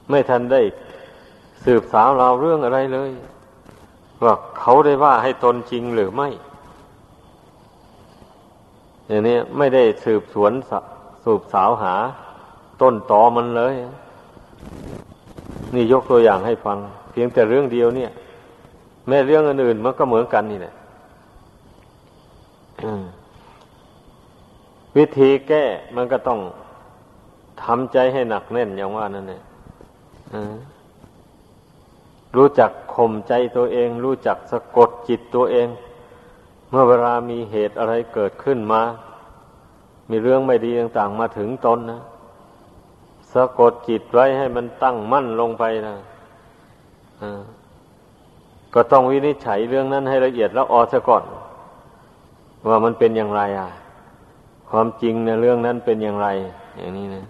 [0.09, 0.61] ไม่ทันได้
[1.63, 3.11] สืบสาวราวเรื่องอะไรเลย
[4.23, 6.29] ว่าเขาได้ว่าให้ตนจริงหรือไม่
[9.07, 10.51] อย่างนี้ไม่ได้สืบสวน
[11.25, 11.95] สืบสาวหา
[12.81, 13.73] ต้นตอมันเลย
[15.75, 16.77] นี่ยกตัวอย่างให้ฟัง
[17.11, 18.11] เพียงแต่เรื่องเดียวเนี่ย
[19.07, 20.73] แม่เรื่องอื่นมันก็เหมือนกันนี่แหละ
[24.97, 25.63] วิธีแก้
[25.95, 26.39] มันก็ต้อง
[27.63, 29.43] ทำใจให้หนักแน่นอย่างว่านั่นเนี่ย
[32.35, 35.67] รู้จักข่มใจตัวเอง รู้จักสะกดจิตตัวเอง
[36.69, 38.81] เมื่อเวลามีเหตุอะไรเกิดขึ้นมา
[40.09, 42.01] มีเรื่องไม่ดีต่างๆมาถึงตนนะ
[43.33, 45.95] สะกดจิตไว้ให้มันตั้งมั่นลงไปนะ
[48.73, 51.23] ก็ต้องวินิจฉัยเรื่องนั้นให้ละเอียดแล้วออซะก่อน
[52.67, 53.69] ว่ามันเป็นอย่างไร อะ
[54.69, 56.27] ความจริงในเรื่องนั้นเป็นอย่างไร
[56.77, 57.25] อย่างนี้นะ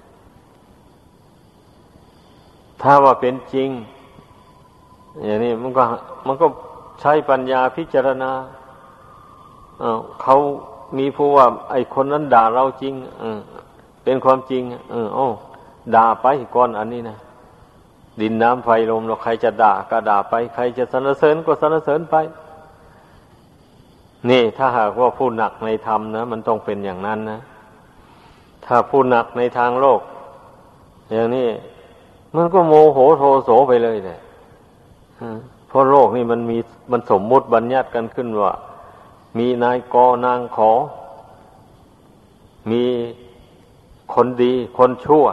[2.86, 3.70] ถ้าว่าเป็นจริง
[5.26, 5.84] อย่างนี้มันก็
[6.28, 6.48] มันก็
[7.02, 8.32] ใช้ปัญญาพิจารณา
[10.22, 10.38] เขา
[10.98, 15.28] มีผู้ว่า ไอ้คนนั้นด่าเราจริงเเป็นความจริง เออโอ้
[15.96, 17.18] ด่าไปก่อนอันนี้นะ
[18.22, 22.16] ดินน้ำไฟลมเราใครจะด่าก็ด่าไป ใครจะสรรเสริญก็สรรเสริญไป
[24.30, 27.40] นี่ ถ้าหากว่าผู้หนักในธรรมนะมันต้องเป็นอย่างนั้นนะ
[28.66, 30.02] ถ้าผู้หนักในทางโลก
[31.12, 31.48] อย่างนี้
[32.36, 34.20] มันก็โมโหโทโสไปเลยแหละ
[35.68, 36.58] เพราะโลกนี่มันมี
[36.92, 38.52] มันสมมุติบัญญัติกันขึ้นว่า
[39.38, 39.96] มีนายก
[40.26, 40.72] นางขอ
[42.72, 42.84] มี
[44.14, 45.26] คนดีคนชั่ว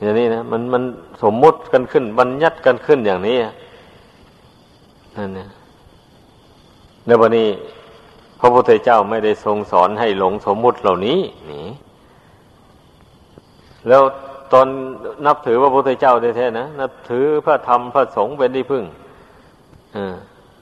[0.00, 0.82] อย่างนี้นะมันมัน
[1.22, 3.36] สมมุติกันขึ้น บัญญัติกันขึ้นอย่างนี้
[5.16, 5.48] นั่นเนี่ย
[7.06, 7.48] ในวันนี้
[8.38, 11.18] พระพุทธเจ้าไม่ได้ทรงสอนให้หลงสมมุติเหล่านี้
[11.50, 11.66] นี่
[13.88, 14.02] แล้ว
[14.52, 14.66] ตอน
[15.26, 18.84] นับถือพระพุทธเจ้าแท้ๆนะนับถือพระธรรมพระสงฆ์เป็นที่พึ่ง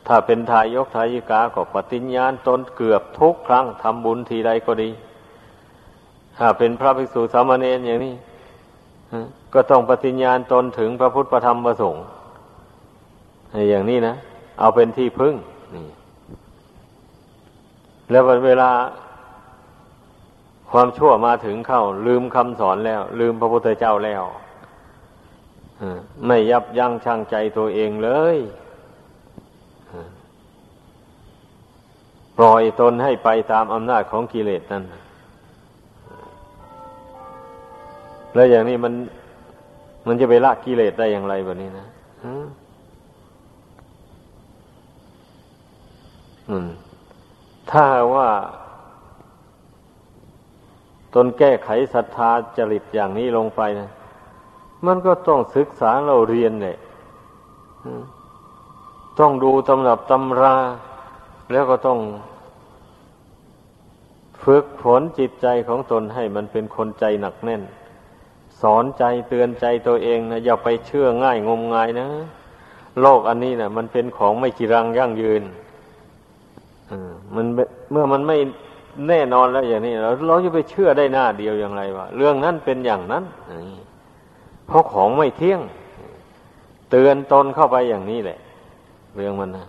[0.07, 4.91] ถ้าเป็นทายกทายิกาก็ปฏิญญาณตนเกือบทุกครั้งทำบุญทีใดก็ดี
[6.39, 8.15] ถ้าเป็นพระภิกษุสามเณรอย่างนี้
[9.55, 12.05] ก็ต้องปฏิญญาณตนถึงพระพุทธธรรมประสงค์
[13.71, 14.15] อย่างนี้นะ
[14.59, 15.35] เอาเป็นที่พึ่ง
[15.75, 15.87] นี่
[18.11, 18.71] แล้วเวลา
[20.73, 24.23] ความชั่วมาถึงเข้า ลืมคำสอนแล้ว ลืมพระพุทธเจ้าแล้ว
[26.27, 28.37] ไม่ยับยั้งชั่งใจตัวเองเลย
[32.39, 34.85] ปล่อยตนให้ไปตามอำนาจของกิเลสนั่น
[38.35, 38.93] แล้วอย่างนี้มัน
[40.07, 41.87] มันจะไปละกิเลสได้อย่างไรแบบนี้นะ
[47.71, 48.29] ถ้าว่า
[51.15, 53.91] ตนแก้ไขศรัทธาจริตอย่างนี้ลงไปนะ
[54.87, 56.77] มันก็ต้องศึกษาเราเรียนเนี่ย
[59.19, 60.55] ต้องดูตำรับตำรา
[61.53, 61.99] แล้วก็ต้อง
[64.45, 67.63] ฝึกฝนจิตใจของตนให้มันเป็นคนใจหนักแน่น
[68.63, 72.09] สอนใจเตือนใจตัวเองนะอย่าไปเชื่อง่ายงมงายนะ
[73.01, 75.43] โลกอันนี้นะมันเป็นของไม่จีรังยั่งยืน
[77.35, 77.47] มัน
[77.91, 78.39] เมื่อมันไม่
[79.09, 83.25] แน่นอนแล้วอย่างนี้เราเราจะไปเชื่อได้หน้าเดียวอย่างไรวะเรื่องนั้นเป็นอย่างนั้น
[84.67, 85.61] เพราะของไม่เที่ยง
[86.91, 88.39] เตือนตนเข้าไปอย่างนี้แหละ
[89.17, 89.67] เรื่องมันนะ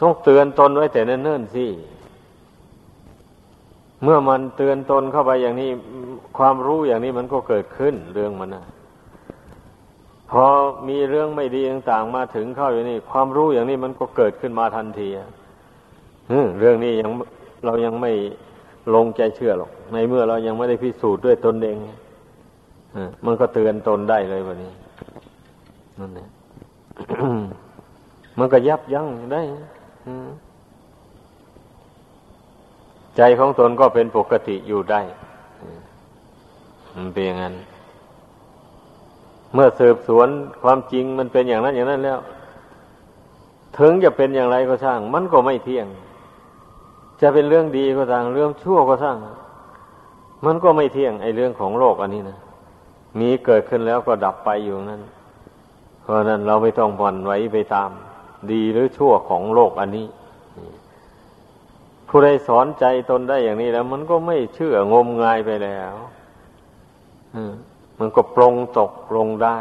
[0.00, 1.66] ต้องเตือนตนไว้แต่เนิ่นๆสิ
[4.02, 5.70] เมื่อมันเตือนตนเข้าไปอย่างนี้
[6.38, 8.64] ความรู้อย่างนี้มันก็เกิดขึ้น เรื่องมันนะ
[10.30, 10.44] พอ
[10.88, 15.08] มีเรื่องไม่ดีต่างๆมาถึงเข้าอยู่นี่ความรู้อย่างนี้มันก็เกิดขึ้นมาทันที
[16.58, 17.10] เรื่องนี้ยัง
[17.64, 18.12] เรายังไม่
[18.94, 21.76] ลงใจเชื่อหรอก ในเมื่อเรายังไม่ได้พิสูจน์ด้วยตนเอง
[23.24, 24.72] มันก็เตือนตนได้เลยวันนี้
[25.98, 26.28] นั่นแหละ
[28.38, 29.42] มันก็ยับยั้งได้
[33.16, 35.00] ใจของตนก็เป็นปกติอยู่ได้
[36.96, 37.54] มันเป็นอย่างนั้น
[39.54, 40.28] เมื่อสืบสวน
[40.62, 42.18] ความจริงมันเป็นอย่างนั้นอย่างนั้นแล้ว
[43.78, 45.86] ถึงจะเป็นอย่างไรก็ช่าง มันก็ไม่เที่ยง
[47.20, 49.16] จะเป็นเรื่องดีก็ตามเรื่องชั่วก็ช่าง
[50.46, 52.38] มันก็ไม่เที่ยงไอ้เรื่องของโลกอันนี้นะ
[53.18, 55.02] มีเกิดขึ้นแล้วก็ดับไปอยู่นั้น
[56.02, 57.90] เพราะนั้นเราไม่ต้องผ่อนไว้ไปตาม
[58.52, 60.06] ดีหรือชั่วของโลกอันนี้
[62.08, 65.94] ผู้ใดสอนใจตนได้อย่างนี้แล้ว มันก็ไม่เชื่องมงายไปแล้ว
[67.98, 69.58] มันก็ปรงตกปรงได้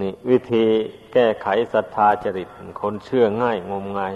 [0.00, 0.64] นี่ วิธี
[1.12, 2.48] แก้ไขศรัทธาจริต
[2.80, 4.14] คนเชื่อง่ายงมงาย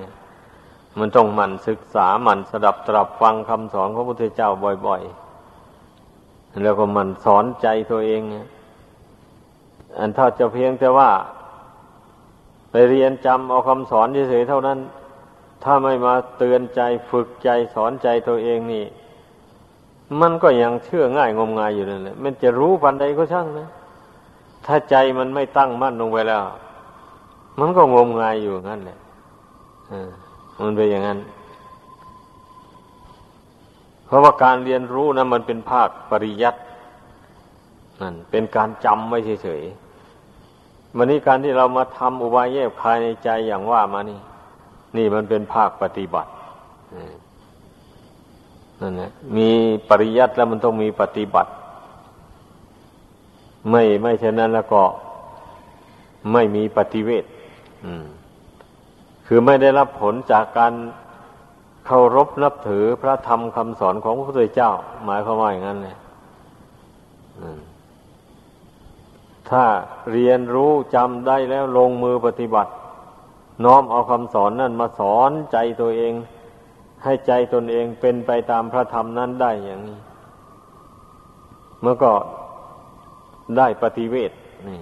[0.98, 4.50] มันต้องหมั่นศึกษาหมั่นสดับตรับฟังคำสอนของพระพุทธเจ้า
[4.86, 5.02] บ่อย
[5.82, 8.22] ๆ แล้วก็หมั่นสอนใจตัวเอง
[9.98, 11.10] อันถ้าจะเพียงแต่ว่า
[12.70, 14.78] ไปเรียนจำเอาคำสอนเฉยๆเท่านั้น
[15.64, 16.80] ถ้าไม่มาเตือนใจ
[17.10, 18.84] ฝึกใจสอนใจตัวเองนี่
[20.20, 23.68] มันก็ยังเชื่อง่ายงมงายอยู่นั่นแหละมันจะรู้ปันใดก็ช่างนะ
[24.66, 26.42] ถ้าใจมันไม่ตั้งมั่นลงไปแล้ว
[27.60, 28.98] มันก็งมงายอยู่งั้นแหละ
[30.62, 31.18] มันเป็นอย่างนั้น
[34.06, 36.60] เพราะว่าการเรียนรู้นะมันเป็นภาคปริยัติ
[38.00, 44.18] นั่นเป็นการจำไม่เฉยๆวันนี้การที่เรามาทำอุบายแยบคายในใจอย่างว่ามานี่
[44.96, 46.30] นี่มันเป็นภาคปฏิบัติ
[48.80, 49.48] นั่นแหละมี
[49.88, 51.50] ปริยัติแล้วมันต้องมีปฏิบัติ
[53.70, 54.82] ไม่ไม่เช่นนั้นแล้วก็
[56.32, 57.24] ไม่มีปฏิเวท
[59.26, 60.74] คือไม่ได้รับผลจากการ
[61.86, 64.72] เคารพนับถือพระธรรมคำสอนของพระพุทธเจ้า
[65.04, 65.96] หมายความว่าอย่างนั้นเลย
[69.50, 69.64] ถ้า
[70.12, 72.72] เรียนรู้จำได้แล้วลงมือปฏิบัติ
[73.64, 76.12] น้อมเอาคำสอนนั่นมาสอนใจตัวเอง
[77.04, 79.98] ให้ใจตนเองเป็นไปตามพระธรรมนั้นได้อย่างนี้
[81.80, 82.12] เมื่อก็
[83.58, 84.32] ได้ปฏิเวท
[84.68, 84.80] นี่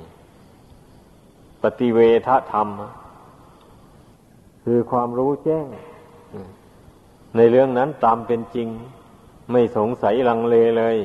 [1.62, 2.68] ปฏิเวทธรรม
[4.64, 5.66] คือความรู้แจ้ง
[7.36, 8.68] ในเรื่องนั้นตามเป็นจริง
[9.50, 10.96] ไม่สงสัยลังเลเลย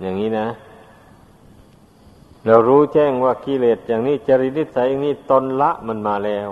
[0.00, 0.48] อย่างนี้นะ
[2.46, 6.50] เรารู้แจ้งว่ากิเลสอย่างนี้จริตนิสัยอย่างนี้ตนละมันมาแล้ว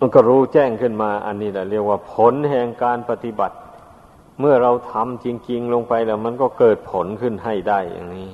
[0.00, 3.56] มันก็รู้แจ้งขึ้นมา อันนี้แหละเรียกว่าผลแห่งการปฏิบัติ
[4.40, 8.30] เมื่อเราทำจริง ๆ ลงไปแล้ว มันก็เกิดผลขึ้นให้ได้อย่างนี้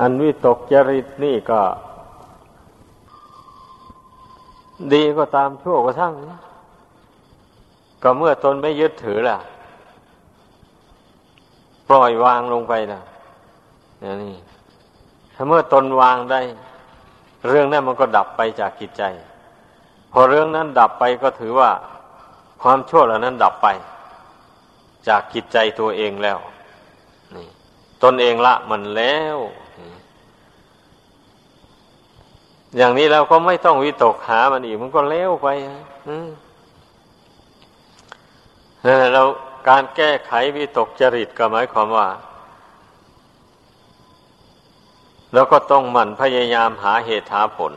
[0.00, 1.60] อันวิตกจริตนี่ก็
[4.92, 6.40] ดีก็ตามชั่วก็ทั้งนะ
[8.02, 9.38] ก็เมื่อตนไม่ยึดถือล่ะ
[11.88, 13.00] ปล่อยวางลงไปล่ะ
[14.00, 14.36] อย่างนี่
[15.34, 16.40] ถ้าเมื่อตนวางได้
[17.48, 19.02] เรื่องนั้นมันก็ดับไปจากกิจใจ
[20.12, 21.70] พอเรื่องนั้นดับไปก็ถือว่า
[22.62, 23.68] ความชั่วเหล่านั้นดับไป
[25.08, 26.38] จากกิจใจตัวเองแล้ว
[27.36, 27.48] นี่
[28.02, 29.36] ตนเองละมันแล้ว
[32.76, 35.48] อย่างนี้เราก็ไม่ต้องวิตกหามันอีก มันก็แล้วไป
[36.08, 36.28] อืม
[39.12, 39.22] เรา
[39.68, 42.08] การแก้ไขวิตกจริตก็หมายความว่า
[45.32, 47.72] เราก็ต้องหมั่นพยายามหาเหตุหาผล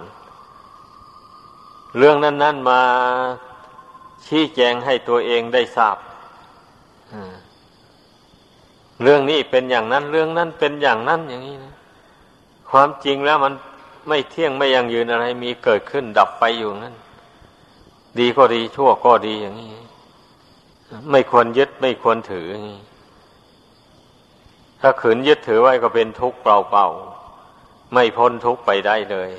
[1.97, 2.81] เรื่องนั้น ๆมา
[4.27, 5.97] ชี้แจงให้ตัวเองได้ทราบ
[9.01, 11.73] เรื่องนี้เป็นอย่างนั้น เรื่องนั้นเป็นอย่างนั้นอย่างนี้นะ
[12.69, 13.53] ความจริงแล้วมัน
[14.07, 16.95] ไม่เที่ยงไม่ยังยืนอะไร มีเกิดขึ้นดับไปอยู่นั้น
[18.19, 19.73] ดีก็ดีชั่วก็ดีอย่างนี้
[21.11, 22.57] ไม่ควรยึดไม่ควรถืออ
[24.81, 29.29] ถ้าขืนยึดถือไว้ก็เป็นทุกข์เปล่าๆไม่พ้นทุกข์ไปได้เลย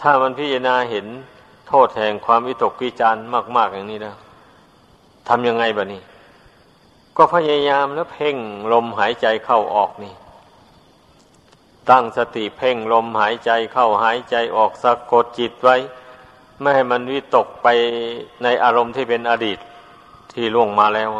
[0.00, 1.06] ถ้ามันพิจารณาเห็น
[1.68, 3.16] โทษแห่งความวิตกวิจาร
[3.56, 4.14] มาก ๆ อย่างนี้นะ
[5.28, 6.02] ทำยังไงบะนี่
[7.16, 8.36] ก็พยายามแล้วเพ่ง
[8.72, 10.14] ลมหายใจเข้าออกนี่
[11.90, 15.76] ตั้งสติเพ่งลมหายใจเข้าหายใจออกสะกดจิตไว้
[16.60, 17.68] ไม่ให้มันวิตกไป
[18.42, 19.58] ในอารมณ์ที่เป็นอดีต
[20.32, 21.10] ที่ล่วงมาแล้ว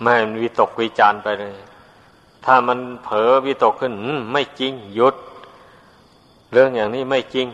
[0.00, 1.54] ไม่ให้มันวิตกวิจารไปเลย
[2.44, 3.92] ถ้ามันเผลอวิตกขึ้น
[4.32, 5.14] ไม่จริงหยุด
[6.52, 7.46] เรื่องอย่างนี้ไม่จริง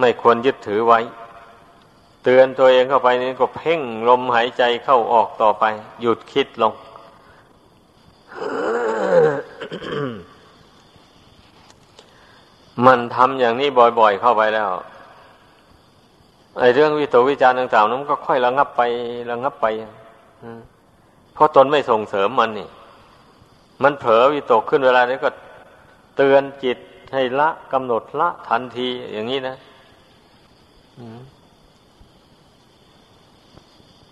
[0.00, 1.00] ไม่ควรยึดถือไว้
[2.22, 5.64] เตือนตัวเองเข้าไปนี่ก็เพ่งลมหายใจเข้าออกต่อไป
[6.00, 6.72] หยุดคิดลง
[12.86, 14.70] มันทำอย่างนี้บ่อย ๆ เข้าไปแล้ว
[16.58, 18.82] ไอ้เรื่องวิตกวิจารต่างๆนั้นก็ค่อยระงับไป
[19.30, 19.66] ระงับไป
[21.34, 22.68] เพราะตนไม่ส่งเสริมมันนี่
[23.82, 25.30] มันเผลอวิตกขึ้นเวลานี้ก็
[26.16, 26.78] เตือนจิต
[27.14, 29.56] ให้ละกำหนดละทันทีอย่างนี้นะ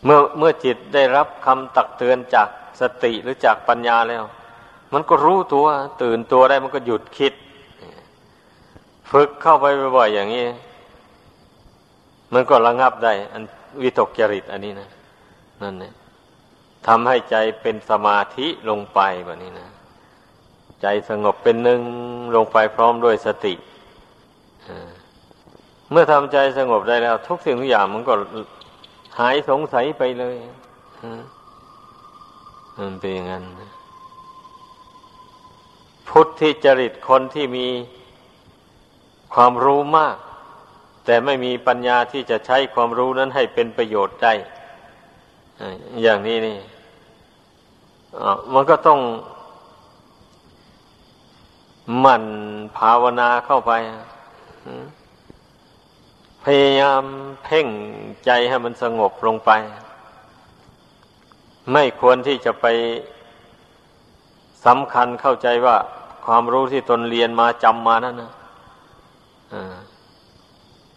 [0.04, 2.48] เมื่อเมื่อจิตได้รับคำตักเตือนจาก
[2.80, 4.24] สติหรือจากปัญญาแล้ว
[4.92, 5.66] มันก็รู้ตัว
[6.02, 7.32] ตื่นตัวได้มันก็หยุดคิด
[9.10, 10.46] ฝึกเข้าไปบ่อยๆอย่างนี้
[12.32, 13.42] มันก็ระงับได้ อัน
[13.82, 14.88] วิตกจริตอันนี้นะ
[15.62, 15.92] นั่นเนี่ย
[16.86, 19.68] ทำให้ใจเป็นสมาธิลงไปแบบนี้นะ
[20.82, 21.80] ใจสงบเป็นหนึ่ง
[22.36, 23.54] ลงไปพร้อมด้วยสติ
[25.90, 28.14] เมื่อทำใจสงบได้แล้ว ทุกสิ่งทุกอย่างมันก็
[29.18, 30.36] หายสงสัยไปเลย
[32.78, 33.44] มันเป็นอย่างนั้น
[36.08, 37.66] พุทธิจริตคนที่มี
[39.34, 40.16] ความรู้มาก
[41.04, 44.32] แต่ไม่มีปัญญาที่จะใช้ความรู้นั้นให้เป็นประโยชน์ได้
[46.02, 46.58] อย่างนี้นี่
[48.54, 49.00] มันก็ต้อง
[52.00, 52.24] หมั่น
[52.76, 53.72] ภาวนาเข้าไป
[56.44, 57.02] พยายาม
[57.44, 57.66] เพ่ง
[58.24, 59.50] ใจให้มันสงบลงไป
[61.72, 62.66] ไม่ควรที่จะไป
[64.66, 65.76] สำคัญเข้าใจว่า
[66.26, 68.32] ความรู้ที่ตนเรียนมาจำมานั่นนะ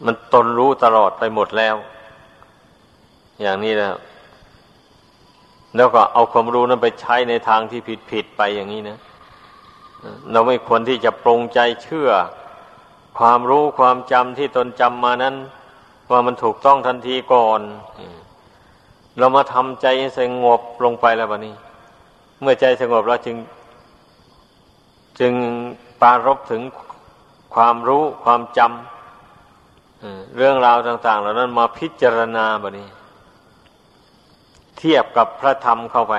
[0.06, 1.76] มันตนรู้ตลอดไปหมดแล้ว
[3.42, 3.96] อย่างนี้แล้ว
[5.76, 8.98] แล้วก็เอาความรู้นั้นไปใช้ในทางที่ผิดผิดไปอย่างนี้นะ
[10.32, 12.10] เราไม่ควรที่จะปรงใจเชื่อ
[13.20, 15.36] ความรู้ความจำที่ตนจำมานั้น
[16.12, 17.62] ว่ามันถูกต้องทันทีก่อน
[19.20, 21.56] เรามาทำใจสงบลงไปแล้วบันี้
[22.42, 23.38] เมื่อใจสงบแล้วจึง
[25.20, 25.34] จึง
[26.02, 26.62] ปารบถึง
[27.56, 32.88] ความรู้ความจำเรื่องราวต่าง ๆ เหล่านั้นมาพิจารณาบันี้
[34.78, 36.16] เทียบกับพระธรรมเข้าไป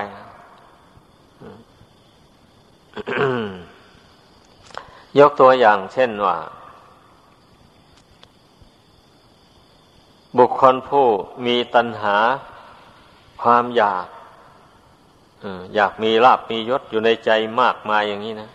[5.19, 6.37] ยกตัวอย่างเช่นว่า
[10.39, 11.07] บุคคลผู้
[11.47, 12.17] มีตัณหา
[13.41, 14.07] ความอยาก
[15.75, 17.31] อยากมีลาบมียศอยู่ในใจ
[17.61, 18.51] มากมายอย่างนี้นะ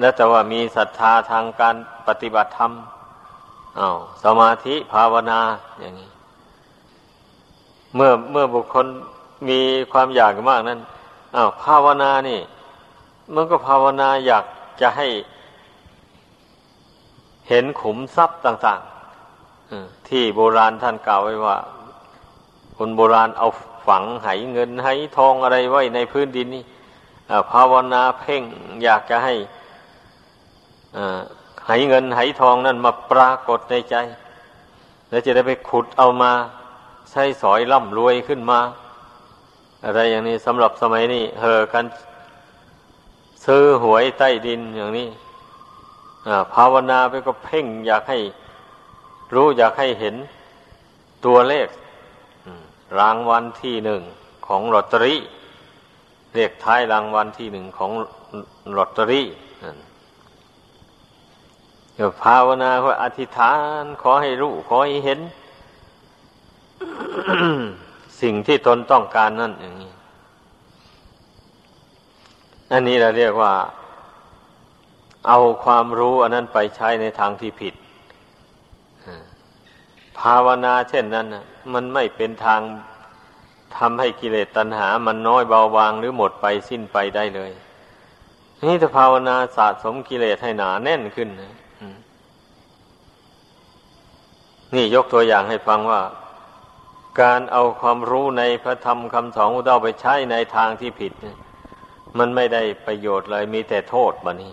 [0.00, 2.72] แล้วแต่ว่ามีศรัทธาทางการปฏิบัติธรรม
[3.78, 5.40] อา้าวสมาธิภาวนา
[5.80, 6.10] อย่างนี้
[7.94, 8.86] เมื่อเมื่อบุคคล
[9.48, 9.60] มี
[9.92, 10.80] ความอยากมากนั้น
[11.36, 12.40] อ้าวภาวนานี่
[13.34, 14.44] มันก็ภาวนาอยาก
[14.80, 15.08] จะให้
[17.48, 21.56] เห็นขุมทรัพย์ต่างๆที่โบราณท่านกล่าวไว้ว่า
[22.76, 23.48] คนโบราณเอา
[23.86, 26.64] ฝังไหเงินไหทองอะไรไว้ในพื้นดินนี่
[27.50, 28.42] ภาวนาเพ่ง
[28.84, 29.34] อยากจะให้
[31.66, 33.96] ไหเงินไหทองนั่นมาปรากฏในใจ
[35.08, 36.32] แล้วจะได้ไปขุดเอามา
[37.10, 38.60] ใช้สอยร่ำรวยขึ้นมา
[39.84, 41.84] อะไรอย่างนี้สำหรับสมัยนี้เฮอกัน
[43.44, 45.08] ซื้อหวยใต้ดินอย่างนี้
[46.54, 48.18] ภาวนาไปก็เพ่งอยากให้
[49.34, 50.14] รู้อยากให้เห็น
[51.26, 51.68] ตัวเลข
[52.98, 54.02] รางวัลที่หนึ่ง
[54.46, 55.20] ของลอตเตอรี่
[56.34, 57.90] เลขท้ายรางวัลที่หนึ่งของ
[58.76, 59.26] ลอตเตอรี่
[61.94, 65.20] เดี๋ยวภาวนาก็อธิษฐาน ขอให้รู้ขอให้เห็น
[68.20, 69.92] สิ่งที่ตนต้องการนั่นอย่างนี้
[72.72, 73.54] อันนี้เราเรียกว่า
[75.28, 77.74] เอาความรู้อันนั้นไปใช้ในทางที่ผิด
[80.20, 81.26] ภาวนาเช่นนั้น
[81.72, 82.60] มันไม่เป็นทาง
[83.76, 87.52] ทำให้กิเลสตัณหา มันน้อยเบาบางหรือหมดไปสิ้นไปได้เลย
[88.62, 91.28] นี่ถ้าภาวนาสะสมกิเลสให้หนาแน่นขึ้น
[94.74, 96.02] นี่ยกตัวอย่างให้ฟังว่า
[97.20, 101.12] การเอาความรู้ในพระธรรมคำสอนของเราไปใช้ในทางที่ผิด
[102.18, 104.52] มันไม่ได้ประโยชน์เลยมีแต่โทษบะนี้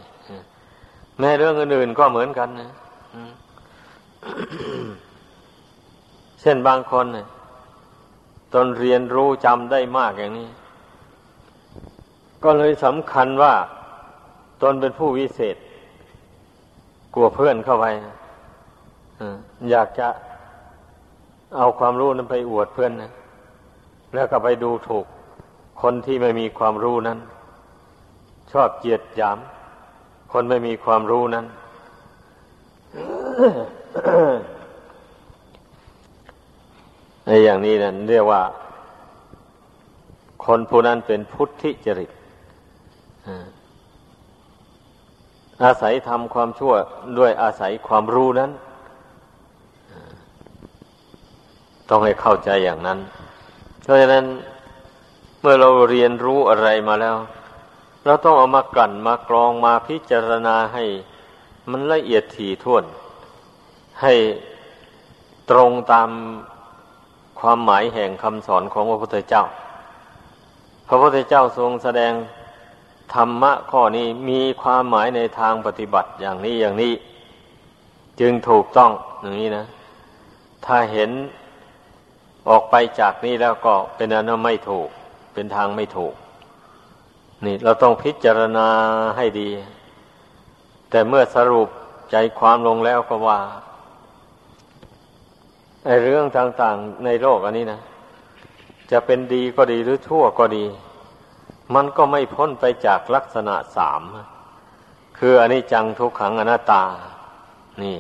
[1.20, 2.72] แม้เรื่องอื่นๆก็เหมือนกันนะ
[6.41, 7.27] เช่นบางคนเนี่ย
[8.53, 10.49] ตนเรียนรู้จำได้มากอย่างนี้
[12.43, 13.53] ก็เลยสำคัญว่า
[14.61, 15.57] ตนเป็นผู้วิเศษ
[17.13, 17.85] กลัวเพื่อนเข้าไป
[19.69, 20.07] อยากจะ
[21.57, 23.11] เอาความรู้นั้นไปอวดเพื่อนนะ
[24.13, 25.05] แล้วก็ไปดูถูก
[25.81, 27.19] คนที่ไม่มีความรู้นั้น
[28.51, 29.37] ชอบเกียดหยาม
[30.31, 31.45] คนไม่มีความรู้นั้น
[37.32, 38.43] ในอย่างนี้นั่นเรียกว่า
[40.45, 42.11] คนผู้นั้นเป็นพุทธิจริต
[45.63, 46.73] อาศัยทำความชั่ว
[47.17, 48.51] ด้วยอาศัยความรู้นั้น
[51.89, 52.99] ต้องให้เข้าใจอย่างนั้น
[53.84, 54.25] เพราะฉะนั้น
[55.41, 57.15] เมื่อเราเรียนรู้อะไรมาแล้ว
[58.05, 60.84] เราต้องเอามากั่นมากรองมาพิจารณาให้
[61.69, 62.84] มันละเอียดถี่ถ้วน
[64.01, 64.13] ให้
[65.49, 66.09] ตรงตาม
[67.39, 69.43] ความหมายแห่งคำสอนของพระพุทธเจ้า
[70.87, 72.13] พระพุทธเจ้าทรงแสดง
[73.13, 76.93] ธรรมะข้อนี้มีความหมายในทางปฏิบัติอย่างนี้อย่างนี้
[78.19, 79.65] จึงถูกต้องอย่างนี้นะ
[80.65, 81.09] ถ้าเห็น
[82.49, 84.87] ออกไปจากนี้แล้วก็เป็นอันไม่ถูก
[85.33, 86.13] เป็นทางไม่ถูก
[87.45, 88.67] นี่เราต้องพิจารณา
[89.17, 89.49] ให้ดี
[90.89, 91.67] แต่เมื่อสรุป
[92.11, 93.39] ใจความลงแล้วก็ว่า
[95.86, 97.82] ไอเรื่องต่างๆในโลกอันนี้นะ
[98.91, 100.65] จะเป็นดีก็ดีหรือชั่วก็ดี
[101.75, 104.01] มันก็ไม่พ้นไปจากลักษณะสาม
[105.17, 106.84] คืออันนี้จังทุกขังอนัตตา
[107.84, 107.97] นี่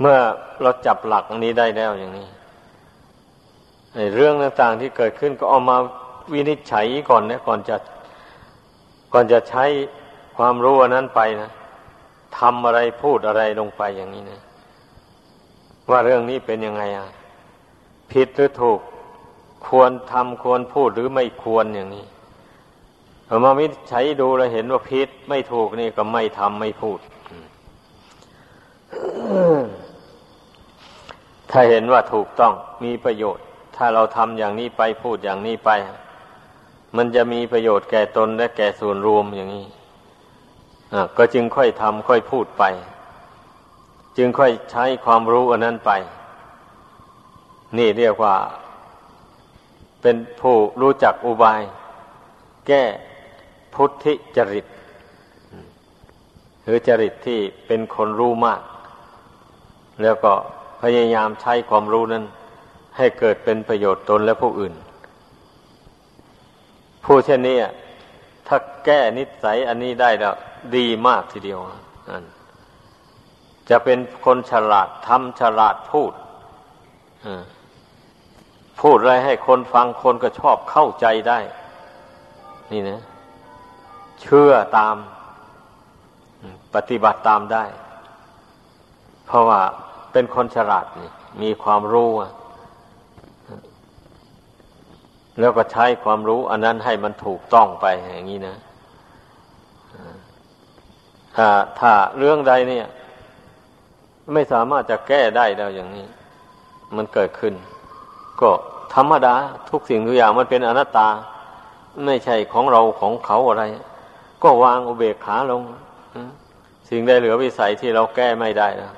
[0.00, 0.18] เมื่อ
[0.62, 2.28] เราจับหลักอันนี้ได้แล้วอย่างนี้
[3.94, 5.76] ไอเรื่องต่างๆที่เกิดขึ้นก็เอามา
[6.32, 7.76] วินิจฉัยก่อนนะก่อนจะ
[9.12, 9.64] ก่อนจะใช้
[10.36, 11.50] ความรู้อันนั้นไปนะ
[12.38, 14.40] ทำอะไรพูดอะไรลงไปอย่างนี้นะ
[15.90, 17.08] ว่าเรื่องนี้เป็นยังไงอะ
[18.12, 18.80] ผิดหรือถูก
[19.66, 22.04] ควรทำควรพูดหรือไม่ควรอย่างนี้
[23.26, 26.98] เอามาวิจัยดูแล้วเห็นว่าผิดไม่ถูกนี่ก็ไม่ทำไม่พูด
[31.50, 32.52] ถ้าเห็นว่าถูกต้อง
[32.84, 33.44] มีประโยชน์
[33.76, 35.70] ถ้าเราทำอย่างนี้ไปพูดอย่างนี้ไป
[36.96, 39.66] มันจะมีประโยชน์แก่ตนและแก่ส่วนรวมอย่างนี้
[41.16, 42.64] ก็จึงค่อยทำค่อยพูดไป
[44.16, 45.90] จึงค่อยใช้ความรู้อันนั้นไป
[47.78, 48.36] นี่เรียกว่า
[50.02, 51.62] เป็นผู้รู้จักอุบาย
[52.66, 52.84] แก้
[53.74, 54.66] พุทธิจริต
[56.64, 58.60] หรือจริตที่เป็นคนรู้มาก
[60.02, 60.32] แล้วก็
[60.82, 62.24] พยายามใช้ความรู้นั้น
[62.96, 64.74] ให้เกิดเป็นประโยชน์ตนและผู้อื่น
[67.04, 67.56] ผู้เช่นนี้
[68.46, 70.34] ถ้าแก้นิสัยอันนี้ได้แล้ว
[70.76, 71.60] ดีมากทีเดียว
[73.70, 76.12] จะเป็นคนฉลาดทำฉลาดพูด
[78.80, 81.38] พูดอะไรให้คนฟังคนก็ชอบเข้าใจได้
[82.72, 83.00] นี่นะ
[84.20, 84.96] เชื่อตาม
[86.74, 87.64] ปฏิบัติตามได้
[89.26, 89.60] เพราะว่า
[90.12, 91.10] เป็นคนฉลาดนี่
[91.42, 92.10] มีความรู้
[95.40, 98.56] แล้วก็ใช้ความรู้ อันนั้นให้มันถูกต้องไปอย่างนี้นะ
[101.36, 101.48] ถ้า
[101.80, 102.86] ถ้าเรื่องใดเนี่ย
[104.32, 106.06] ไม่สามารถจะแก้ได้แล้วอย่างนี้
[106.96, 107.54] มันเกิดขึ้น
[108.40, 108.50] ก็
[108.94, 109.34] ธรรมดา
[109.70, 111.08] ทุกสิ่งทุกอย่างมันเป็นอนัตตา
[112.06, 113.64] ไม่ใช่ของเราของเขาอะไร
[114.42, 115.62] ก็วางอุเบกขาลง
[116.88, 118.92] สิ่งใดเหลือวิสัยที่เราแก้ไม่ได้นะ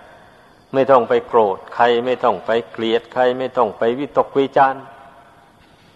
[0.73, 4.75] ไม่ต้องไปโกรธใครไม่ต้องไปเกลียดใคร ไม่ต้องไปวิตกวิจาร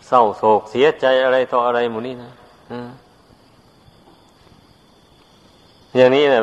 [0.07, 2.33] เศร้าโศกเสียใจอะไรต่ออะไรหมดนี้นะ
[5.97, 6.43] อย่างนี้นะ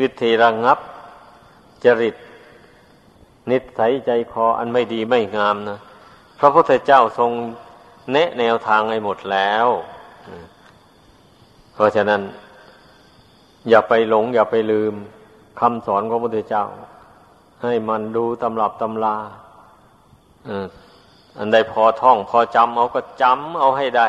[0.00, 0.78] วิธีระงงับ
[1.84, 2.14] จริต
[3.50, 5.78] นิสัยใจคออันไม่ดีไม่งามนะ
[6.38, 7.30] พระพุทธเจ้าทรง
[8.12, 9.66] แนะแนวทางให้หมดแล้ว
[11.74, 12.22] เพราะฉะนั้น
[13.68, 14.94] อย่าไปหลง อย่าไปลืม
[15.60, 16.64] คำสอนของพระพุทธเจ้า
[17.62, 19.16] ให้มันดูตำรับตำลา
[21.38, 24.08] อันใดพอท่อง พอจำเอาก็จำเอาให้ได้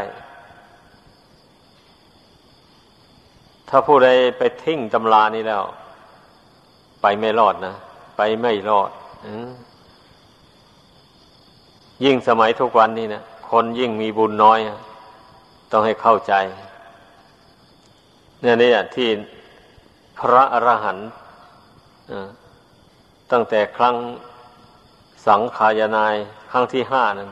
[3.70, 5.64] ถ้าผู้ใดไปทิ้งตำรานี้แล้ว
[7.04, 7.76] ไปไม่รอดนะ
[8.18, 8.92] ไปไม่รอด
[12.04, 14.60] ยิ่งสมัยทุกวันนี้นะคนยิ่งมีบุญน้อย
[15.72, 16.34] ต้องให้เข้าใจ
[18.42, 19.10] เนี่ยนี่ที่
[20.20, 21.10] พระอรหันต์
[23.32, 23.96] ตั้งแต่ครั้ง
[25.28, 26.16] สังขายนาย
[26.52, 27.30] ครั้งที่ห้านั้น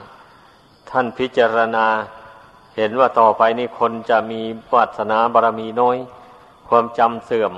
[0.89, 1.87] ท่านพิจารณา
[2.75, 4.41] เห็นว่าต่อไปนี้คนจะมี
[4.73, 5.97] วาสนาบารมีน้อย
[6.67, 7.53] ความจำเสื่อม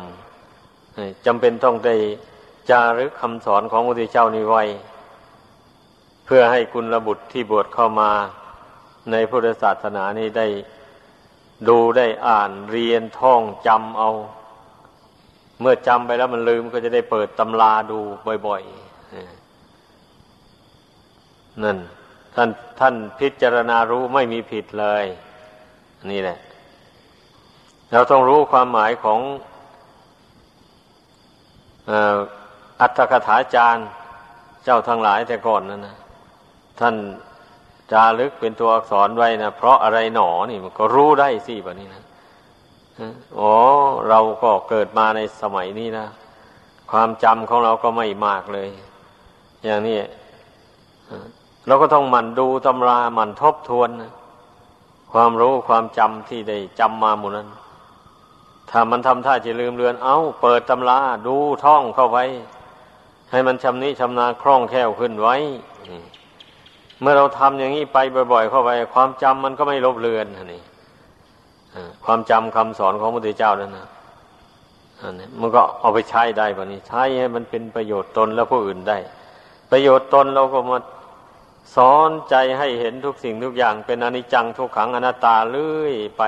[1.26, 1.96] จำเป็นต้องได้
[2.70, 4.64] จารึกคำสอนของพระพุทธเจ้านี้ไว้
[6.26, 8.12] เพื่อให้คุณระบุตรที่บวชเข้ามา
[9.12, 10.48] ในพุทธศาสนานี้ได้
[11.68, 14.10] ดูได้อ่านเรียนท่องจำเอา
[15.62, 18.00] เมื่อจำไปแล้วมันลืมก็จะได้เปิดตำราดู
[18.48, 21.78] บ่อยๆนั่น
[22.36, 25.06] ท่านท่านพิจารณารู้ไม่มีผิดเลย
[26.12, 26.38] นี่แหละ
[27.92, 29.20] เราต้องรู้ความหมายของ
[32.82, 33.88] อัตถกถาจารย์
[34.64, 35.98] เจ้าทั้งหลายแต่ก่อนนั่นนะ
[36.80, 36.96] ท่าน
[37.92, 42.04] จารึกเป็นตัวอักษรไว้นะเพราะอะไรหนอนี่มันก็รู้ได้สิแบบนี้นะ
[43.40, 43.54] อ๋อ
[44.10, 46.08] เราก็เกิดมาในสมัยนี้นะ
[46.92, 48.70] ความจำของเราก็ไม่มากเลย
[49.64, 49.98] อย่างนี้
[51.68, 54.12] เราก็ต้องหมั่นดูตำราหมั่นทบทวนนะ
[55.14, 57.48] ความรู้ความจำที่ได้จำมาหมดนั้น
[58.76, 62.26] ถ้ามันทำท่าจะลืมเลือน เอา้า เปิดตำราดูท่องเข้าไว้
[63.32, 65.36] ให้มันชำนิชำนาคล่องแคล่วขึ้นไว้
[67.02, 67.98] เมื่อเราทำอย่างนี้ไป
[68.34, 70.62] บ่อยๆ เข้าไป ความจำมันก็ไม่ลบเลือนนี่
[72.06, 73.88] ความจำคำสอนของพระพุทธเจ้านั่นนะ
[75.02, 78.98] อันนี้มันก็เอาไปใช้ได้แบบนี้ ใช้ให้มันเป็นประโยชน์ตนและผู้อื่นได้
[79.72, 80.78] ประโยชน์ตนเราก็มา
[81.76, 86.24] สอนใจให้เห็นทุกสิ่งทุกอย่างเป็นอนิจจังทุกขังอนัตตาเลื่อยไป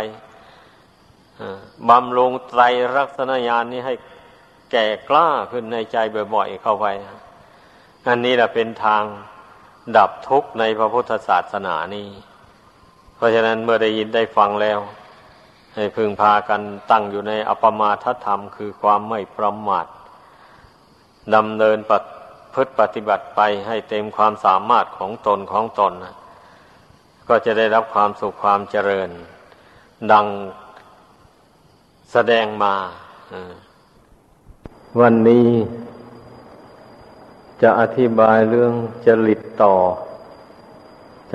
[1.89, 2.61] บำรุงไตร
[2.95, 3.93] รักษณญาณนี้ให้
[4.71, 5.97] แก่กล้าขึ้นในใจ
[6.33, 6.85] บ่อยๆเข้าไป
[8.07, 9.03] อันนี้แหละเป็นทาง
[9.97, 12.07] ดับทุกข์ในพระพุทธศาสนานี้
[13.15, 14.79] เพราะฉะนั้นเมื่อได้ยินได้ฟังแล้ว
[15.75, 16.61] ให้พึงพากัน
[16.91, 19.85] ตั้งอยู่ในอปมาทธรรม คือความไม่ประมาท
[21.35, 21.91] ดำเนินป
[22.53, 26.15] พฤติปฏิบัติไปให้เต็มความสามารถของตนของตนนะ
[27.29, 29.09] ก็จะได้รับความสุขความเจริญ
[30.11, 30.25] ดัง
[32.11, 32.75] แสดงมา
[34.99, 35.47] วันนี้
[37.61, 38.73] จะอธิบายเรื่อง
[39.05, 39.75] จริตต่อ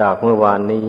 [0.01, 0.87] จากเมื่อวานนี้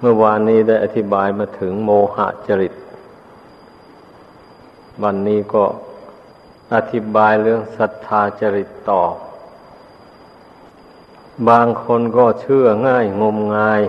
[0.00, 2.74] เมื่อวานนี้ได้อธิบายมาถึงโมหะจริต
[5.02, 5.64] วันนี้ก็
[6.74, 9.02] อธิบายเรื่องศรัทธาจริตต่อ
[11.48, 13.82] บางคนก็เชื่อง่ายงมงาย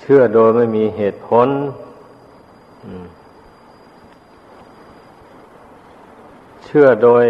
[0.00, 1.48] เชื่อโดยไม่มีเหตุผล
[6.64, 7.26] เชื่อโดย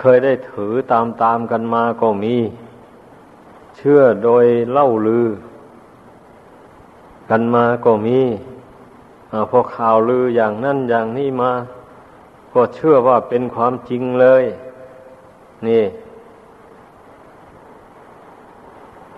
[0.00, 2.36] เคยได้ถือตามตามกันมาก็มี
[3.76, 5.26] เชื่อโดยเล่าลือ
[7.30, 8.20] กันมาก็มี
[9.32, 11.52] อพอข่าวลืออย่างนั้นอย่างนี้มา
[12.54, 14.44] ก็เชื่อว่าเป็นความจริงเลย
[15.66, 15.82] นี่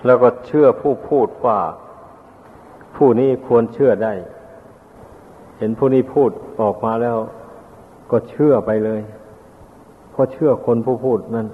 [0.04, 1.58] แล้วก็เชื่อผู้พูดว่า
[2.96, 4.14] ผู้นี้ควรเชื่อได้
[5.58, 6.30] เห็นผู้นี้พูด
[6.60, 7.18] ออกมาแล้ว
[8.10, 9.02] ก็เชื่อไปเลย
[10.10, 11.48] เพราะเชื่อคนผู้พูดนั่น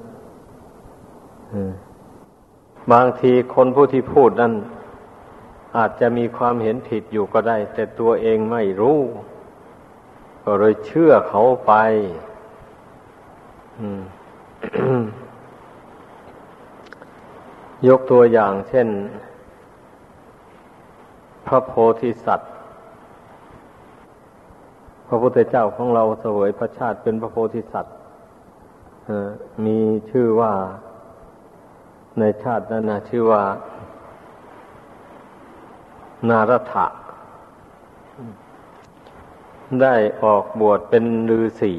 [2.93, 4.53] บางทีคนผู้ที่พูดนั้น
[5.77, 8.99] อาจจะมีความเห็นผิดอยู่ก็ได้ แต่ตัวเองไม่รู้
[10.45, 11.73] ก็เลยเชื่อเขาไป
[17.87, 18.89] ยกตัวอย่างเช่น
[21.47, 22.53] พระโพธิสัตว์
[25.09, 27.95] พระพุทธเจ้าของเราเสวยพระชาติเป็นพระโพธิสัตว์
[29.65, 29.79] มี
[30.11, 30.53] ชื่อว่า
[32.19, 33.43] ในชาตินั้นนะชื่อว่า
[36.29, 36.87] นารถะ
[39.83, 41.05] ได้ออกบวชเป็น
[41.37, 41.75] ฤาษี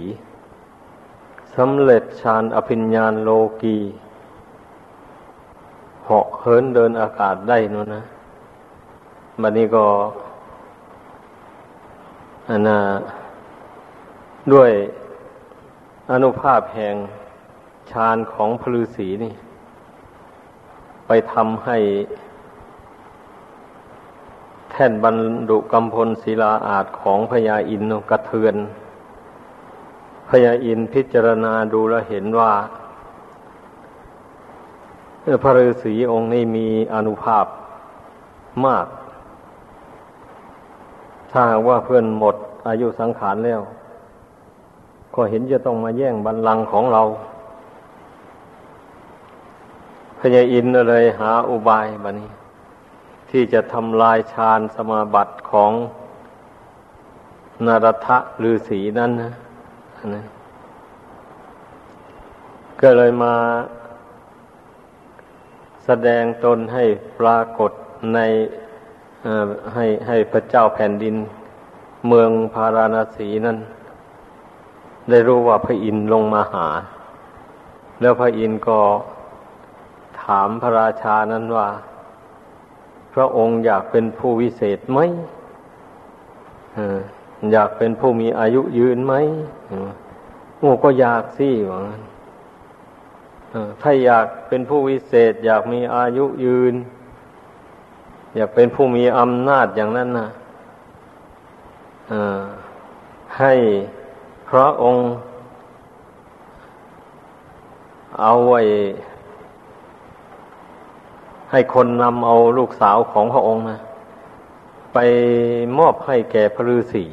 [1.55, 3.29] สำเร็จฌานอภิญญาโล
[3.61, 3.77] กี
[6.11, 8.03] เหาะเหินเดินอากาศได้นู่นนะ
[9.41, 9.85] บัดนี้ก็
[12.49, 12.79] อันนะ
[14.53, 14.71] ด้วย
[16.11, 16.95] อนุภาพแห่ง
[17.91, 19.33] ฌานของพลือศีนี่
[21.07, 21.77] ไปทำให้
[24.71, 25.15] แท่นบรร
[25.49, 28.55] ดุกำพลศิลาอาจของพญาอินกระเทือน
[30.29, 32.53] พญาอินพิจารณาดูแลเห็นว่า
[35.43, 37.45] พระฤาษีองค์นี้มีอนุภาพ
[38.65, 38.87] มาก
[41.31, 42.35] ถ้าว่าเพื่อนหมด
[42.67, 43.61] อายุสังขารแล้ว
[45.15, 47.01] ก็เห็นจะต้องมาแย่งบัลลังก์ของเรา
[50.19, 52.29] พญาอินเลยหาอุบายบันี้
[53.29, 55.71] ที่จะทำลายฌานสมาบัติของ
[57.65, 59.31] นารทะฤาษีนั้นนะ
[60.15, 60.25] นะ
[62.81, 63.33] ก็เลยมา
[65.91, 66.83] แสดงตนให้
[67.19, 67.71] ปรากฏ
[68.13, 68.19] ใน
[69.73, 71.15] ให้ให้พระเจ้าแผ่นดิน
[72.07, 73.57] เมืองพาราณสีนั้น
[75.09, 76.67] ได้รู้ว่าพระอินทร์ลงมาหา
[78.01, 78.79] แล้วพระอินทร์ก็
[80.23, 81.67] ถามพระราชานั้นว่า
[83.13, 84.99] พระองค์อยากเป็นผู้วิเศษไหม
[87.51, 89.13] อยากเป็นผู้มีอายุยืนไหม
[90.57, 92.01] โอ้ก็อยากสิว่างั้น
[93.81, 96.73] ถ้าอยากเป็นผู้วิเศษ อยากมีอายุยืน
[98.35, 100.29] อยากเป็นผู้มีอำนาจอย่างนั้นนะ
[103.39, 103.53] ให้
[104.49, 105.03] พระองค์
[108.21, 108.61] เอาไว้
[111.51, 113.79] ให้คนนำเอาลูกสาวของพระองค์นะ
[114.93, 114.97] ไป
[115.77, 117.05] มอบให้แก่พระฤาษี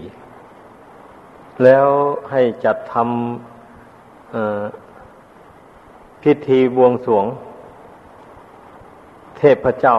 [1.64, 1.86] แล้ว
[2.30, 4.85] ให้จัดทำ
[6.30, 7.26] พิธีบวงสวง
[9.36, 9.96] เทพเจ้า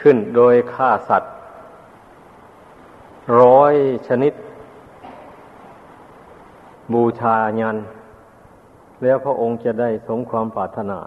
[0.00, 1.32] ขึ้นโดยฆ่าสัตว์
[3.40, 3.74] ร้อย
[4.08, 4.32] ชนิด
[6.92, 7.76] บูชายัน
[9.02, 11.00] แล้วพระองค์จะได้สมความปรารถนา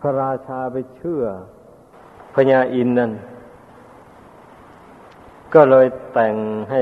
[0.00, 1.22] พระราชาไปเชื่อ
[2.34, 3.12] พญาอินนั่น
[5.54, 6.34] ก็เลยแต่ง
[6.70, 6.80] ให้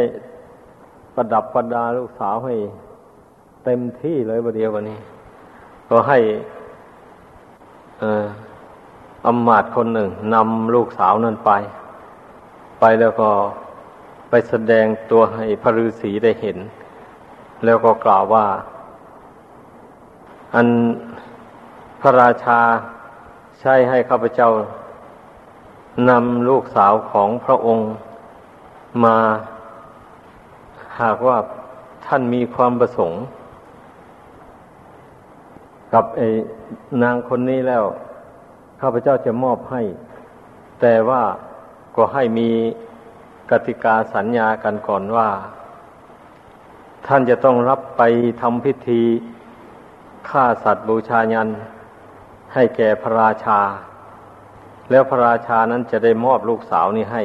[1.14, 2.54] ประดับประดาลูกสาวให้
[3.68, 4.98] เต็มที่เลยประเดียววันนี้
[5.90, 6.18] ก็ให้
[9.26, 11.50] อำมาตย์คนหนึ่งนำลูกสาวนั้นไป
[12.80, 13.30] ไปแล้วก็
[14.30, 16.58] ไปแสดงตัวให้พระฤาษีได้เห็น
[17.64, 18.46] แล้วก็กล่าวว่า
[20.54, 20.68] อัน
[22.00, 22.60] พระราชา
[23.60, 24.50] ใช่ให้ข้าพเจ้า
[26.10, 27.86] นำลูกสาวของพระองค์
[29.04, 29.16] มา
[31.00, 31.36] หากว่า
[32.06, 33.20] ท่านมีความประสงค์
[35.92, 36.28] กับไอ้
[37.02, 37.84] นางคนนี้แล้ว
[38.80, 39.82] ข้าพเจ้าจะมอบให้
[40.80, 41.22] แต่ว่า
[41.96, 42.50] ก็ให้มี
[43.50, 45.28] กติกาสัญญากันก่อนว่า
[47.06, 48.02] ท่านจะต้องรับไป
[48.42, 49.02] ทำพิธี
[50.28, 51.48] ฆ่าสัตว์บูชายัน
[52.54, 53.60] ให้แก่พระราชา
[54.90, 57.22] แล้วพระราชานั้นจะได้มอบลูกสาวนี้ให้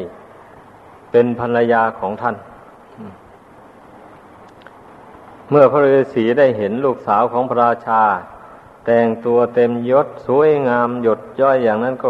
[1.11, 2.35] เป็นภรรยาของท่าน
[5.49, 8.01] เมื่อพระฤาษีได้เห็นลูกสาวของพระราชา
[8.85, 12.09] แต่งตัวเต็มยศสวยงามหยดย้อยอย่างนั้นก็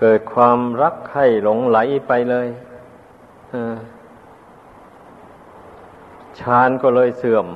[0.00, 2.48] เกิดความรักใคร่หลงไหลไปเลย
[6.38, 7.46] ฌานก็เลยเสื่อม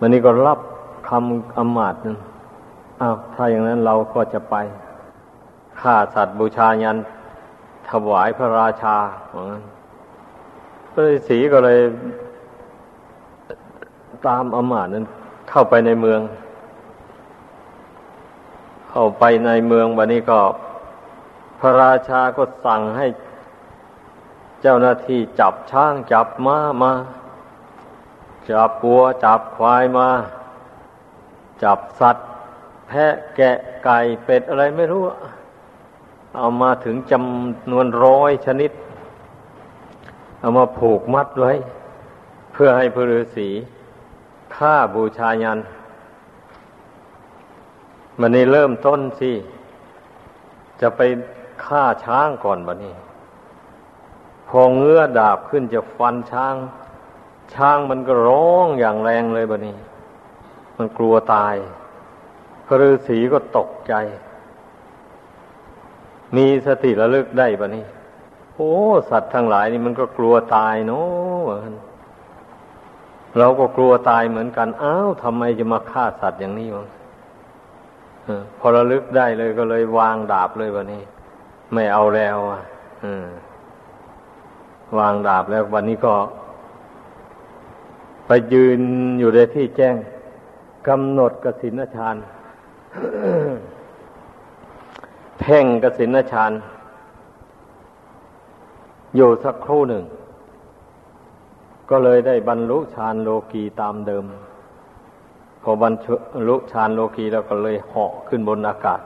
[0.00, 0.60] มันนี้ก็รับ
[1.08, 2.18] คำอมาตนั้น
[3.00, 4.54] อ้าวถ้าอย่างนั้นเราก็จะไป
[5.80, 6.96] ฆ่าสัตว์บูชายัน
[7.88, 8.96] ถวายพระราชา
[9.28, 9.62] เหมือนกัน
[10.92, 11.78] พระฤาษีก็เลย
[14.26, 15.04] ตามอมาตนั้น
[15.50, 16.20] เข้าไปในเมือง
[18.98, 20.40] เข้าไปในเมืองวันนี้ก็
[21.60, 23.06] พระราชาก็สั่งให้
[24.62, 26.92] เจ้าหน้าที่จับช้างจับม้ามา
[28.48, 30.08] จับปัวจับควายมา
[31.62, 32.26] จับสัตว์
[32.88, 35.02] แพะแกะไก่เป็ดอะไรไม่รู้
[36.36, 38.70] เอามาถึงจำนวนร้อยชนิด
[40.40, 41.52] เอามาผูกมัดไว้
[42.52, 43.48] เพื่อให้พระฤาษี
[44.56, 45.60] ฆ่าบูชายัน
[48.20, 49.32] มันนี่เริ่มต้นสิ
[50.80, 51.00] จะไป
[51.64, 52.94] ฆ่าช้างก่อนบันนี้
[54.48, 56.54] พอเงื้อดาบขึ้นจะฟันช้าง
[57.54, 59.76] ช้างมันก็ร้องอย่างแรงเลยบะนี้
[60.76, 61.54] มันกลัวตาย
[62.66, 63.94] พระฤาษีก็ตกใจ
[66.36, 67.84] มีสติระลึกได้บะนี้
[68.54, 68.72] โอ้
[69.10, 71.44] สัตว์ทั้งหลายนี่มันก็กลัวตายเนาะ
[73.38, 76.86] เราก็กลัวตายเหมือนกันอ้าวทำไมจะมาฆ่าสัตว์อย่างนี้วะ
[78.58, 81.02] พอระลึกได้เลยก็เลยวางดาบเลยวันนี้
[81.72, 82.60] ไม่เอาแล้วอะ
[84.98, 86.14] วางดาบแล้ววันนี้ก็
[88.26, 88.80] ไปยืน
[89.18, 89.96] อยู่ในที่แจ้ง
[90.88, 92.16] กำหนดกสินชาน
[95.38, 96.52] เพ่งกสินชาน
[99.16, 100.04] อยู่สักครู่หนึ่ง
[101.90, 104.24] ก็เลยได้บรรลุฌานโลกีตามเดิม
[105.68, 105.94] พอบรร
[106.48, 109.00] ลุฌานโลกีแล้วก็เลยเหาะขึ้นบนอากาศ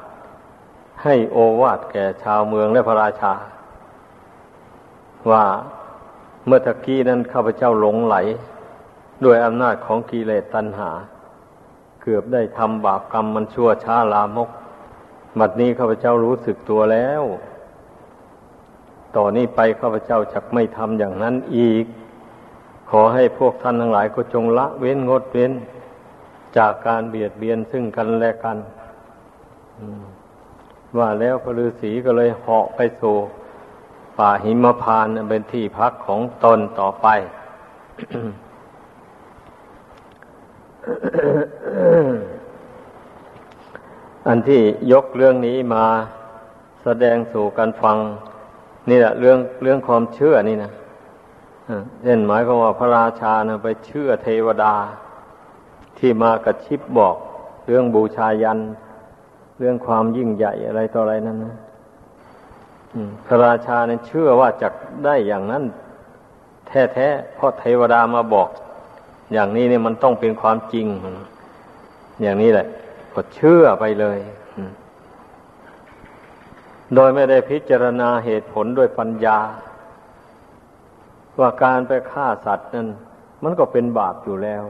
[1.02, 3.32] ให้โอวาทแก่ชาวเมืองและพระราชา
[5.30, 5.44] ว่า
[6.46, 8.16] เมื่อตะกี้นั้นข้าพเจ้าหลงไหล
[9.24, 10.90] ด้วยอำนาจของกิเลสตัณหา
[12.02, 14.50] เกือบได้ทำบาปกรรมมันชั่วช้าลามก
[15.38, 17.22] บัดนี้ข้าพเจ้ารู้สึกตัวแล้ว
[19.16, 21.84] ต่อนนี้ไปข้าพเจ้าจะไม่ทำอย่างนั้นอีก
[22.90, 25.54] ขอให้พวกท่านทั้งหลายก็จงละเว้นงดเว้น
[26.56, 28.58] จากการเบียดเบียนซึ่งกันและกัน
[30.98, 33.16] ว่าแล้วพระฤาษีก็เลยเหาะไปสู่
[34.18, 37.06] ป่าหิมพานเป็นที่พักของตนต่อไป
[44.26, 45.84] อันที่ยกเรื่องนี้มา
[46.84, 47.96] แสดงสู่กันฟัง
[48.90, 50.72] นี่แหละเรื่องเรื่องความเชื่อนี่นะ
[52.02, 54.74] เช่นหมายความว่าพระราชานะไปเชื่อเทวดา
[56.00, 57.16] ที่มากระชิบบอก
[57.66, 58.58] เรื่องบูชายัน
[59.58, 61.56] เรื่องความยิ่งใหญ่อะไรต่ออะไรนั้นนะ
[63.26, 64.68] พระราชาเนี่ยเชื่อว่าจะ
[65.04, 65.64] ได้อย่างนั้น
[66.66, 68.48] แท้ๆเพราะเทวดามาบอก
[69.32, 70.86] อย่างนี้เนี่ยมันต้องเป็นความจริง
[72.22, 72.66] อย่างนี้แหละ
[73.14, 74.18] ก็เชื่อไปเลย
[76.94, 79.38] โดยไม่ได้พิจารณาเหตุผลด้วยปัญญา
[81.40, 82.88] ว่าการไปฆ่าสัตว์นั้น
[83.42, 84.64] มันก็เป็นบาปอยู่แล้ว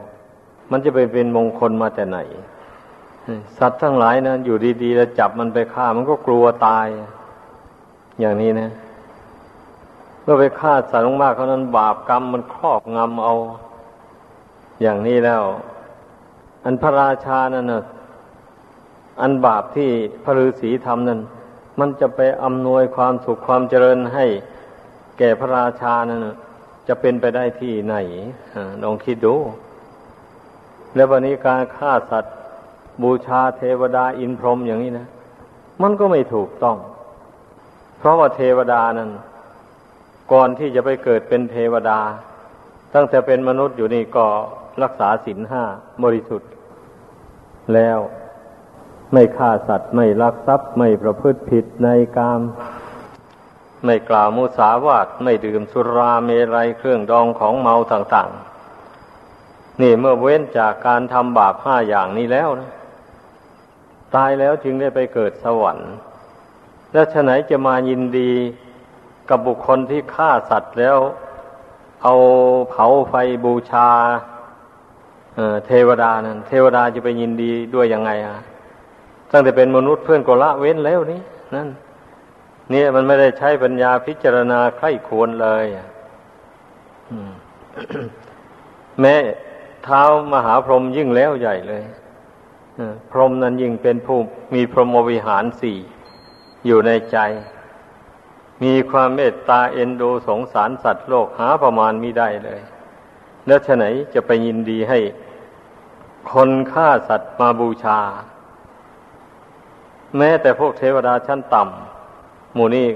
[0.71, 2.19] มันจะไปเป็นมงคลมาแต่ไหน
[3.59, 6.87] สัตว์ทั้งหลายนะอยู่ดีๆแล้วจับมันไปฆ่า มันก็กลัวตาย
[8.21, 8.71] อย่างนี้นะ
[10.23, 13.35] เมื่อไปฆ่าสัตว์มากเขานั้นบาปกรรมมันครอบงำเอา
[14.83, 15.43] อย่างนี้แล้ว
[16.65, 17.83] อันพระราชานั่นนะ
[19.23, 19.91] อันบาปที่
[20.25, 21.21] พระฤาษีทำนั้น
[21.79, 24.27] มันจะไปอำนวยความสุขความเจริญให้
[25.19, 26.21] แก่พระราชานั่น
[26.89, 27.95] จะเป็นไปได้ที่ไหน
[28.83, 29.35] ลองคิดดู
[30.95, 32.35] แล้ววันนี้การฆ่าสัตว์
[33.03, 35.07] บูชาเทวดาอินพรหมอย่างนี้นะ
[35.83, 36.77] มันก็ไม่ถูกต้อง
[37.99, 39.11] เพราะว่าเทวดานั้น
[40.33, 42.01] ก่อนที่จะไปเกิดเป็นเทวดา
[42.95, 44.27] ตั้งแต่เป็นมนุษย์อยู่นี่ก็
[44.83, 45.63] รักษาศีลห้า
[46.05, 46.51] บริสุทธิ์
[47.75, 47.99] แล้ว
[49.13, 52.41] ไม่ฆ่าสัตว์ไม่ลักทรัพย์ไม่ประพฤติผิดในกาม
[53.85, 58.50] ไม่กล่าวมุสาวาทไม่ดื่มสุราเมรัยเครื่องดองของเมาต่าง ๆ
[59.81, 62.71] นี่เมื่อเว้นจากการทำบาปห้าอย่างนี้แล้วนะ
[64.15, 65.91] ตายแล้วจึงได้ไปเกิดสวรรค์
[66.93, 68.33] แล้วฉะไหนจะมายินดี
[69.29, 70.99] กับบุคคลที่ฆ่าสัตว์แล้ว
[72.03, 72.15] เอา
[72.71, 73.15] เผาไฟ
[73.45, 73.89] บูชา
[75.67, 78.37] เทวดานั้นเทวดาจะไปยินดีด้วยยังไงอะ
[79.33, 81.21] ตั้งแต่เป็นมนุษย์เพื่อนก็ละเว้นแล้วนี่
[81.55, 81.69] นั่น
[82.71, 85.65] เนี่ยมันไม่ได้ใช้ปัญญาพิจารณาใคร่ควรเลย
[89.01, 89.17] แม้
[89.85, 90.03] เท้า
[90.33, 91.83] มหาพรหมยิ่งแล้วใหญ่เลย
[93.11, 94.19] พรหมนั้นยิ่งเป็นผู้
[94.55, 95.79] มีพรหมวิหารสี่
[96.67, 97.19] อยู่ในใจ
[98.63, 102.61] มีความเมตตาเอ็นดูสงสารสัตว์โลกหาประมาณมิได้เลย
[103.47, 104.99] แล้วฉะไหนจะไปยินดีให้
[106.31, 107.99] คนฆ่าสัตว์มาบูชา
[110.17, 112.87] แม้แต่พวกเทวดาชั้นต่ำหมู่นี้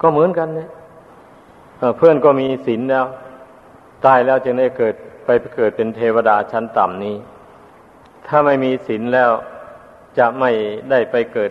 [0.00, 0.68] ก็เหมือนกันเนี่ย
[1.96, 3.06] เพื่อนก็มีศีลแล้ว
[4.04, 4.94] ตายแล้วจึงได้เกิด
[5.26, 7.16] ไปเกิดเป็นเทวดาชั้นต่ำนี้
[8.26, 9.30] ถ้าไม่มีศีลแล้ว
[10.18, 10.50] จะไม่
[10.90, 11.50] ได้ไปเกิด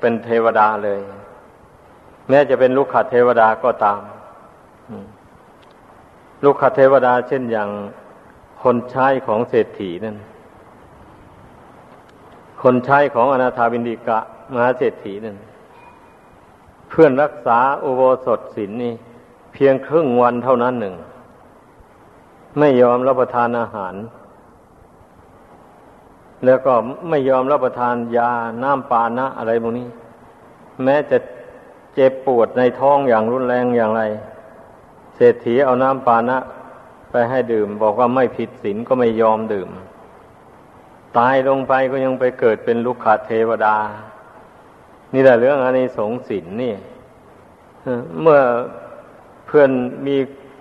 [0.00, 1.00] เป็นเทวดาเลย
[2.28, 4.00] แม้จะเป็นลูกขเทวดาก็ตาม
[6.44, 7.70] ลูกขเทวดาเช่นอย่าง
[8.62, 10.16] คนใช้ของเศรษฐีนั่น
[12.62, 14.18] คนใช้ของอนาถาบินดิกะ
[14.52, 15.36] มหาเศรษฐีนั่น
[16.88, 18.94] เพื่อนรักษาอุโบสถศีลนนี่
[19.52, 20.94] เพียงครึ่งวันเท่านั้นหนึ่ง
[22.58, 23.94] ไม่ยอมรับประทานอาหาร
[26.44, 26.74] แล้วก็
[27.08, 28.30] ไม่ยอมรับประทานยา
[28.62, 29.88] น้ำปานะอะไรพวกนี้
[30.84, 31.18] แม้จะ
[31.94, 34.02] เจ็บปวดในท้องอย่างรุนแรงอย่างไร
[35.16, 36.38] เศรษฐีเอาน้ำปานะ
[37.10, 39.68] ไปให้ดื่ม บอกว่าไม่ผิดศีลก็ไม่ยอมดื่ม
[41.18, 43.76] ตายลงไปก็ยังไปเกิดเป็นลูกขาเทวดา
[45.14, 46.74] นี่แหละเรื่องอันนี้สงศีลนี่
[48.20, 48.40] เมื่อ
[49.46, 49.70] เพื่อน
[50.06, 50.16] มี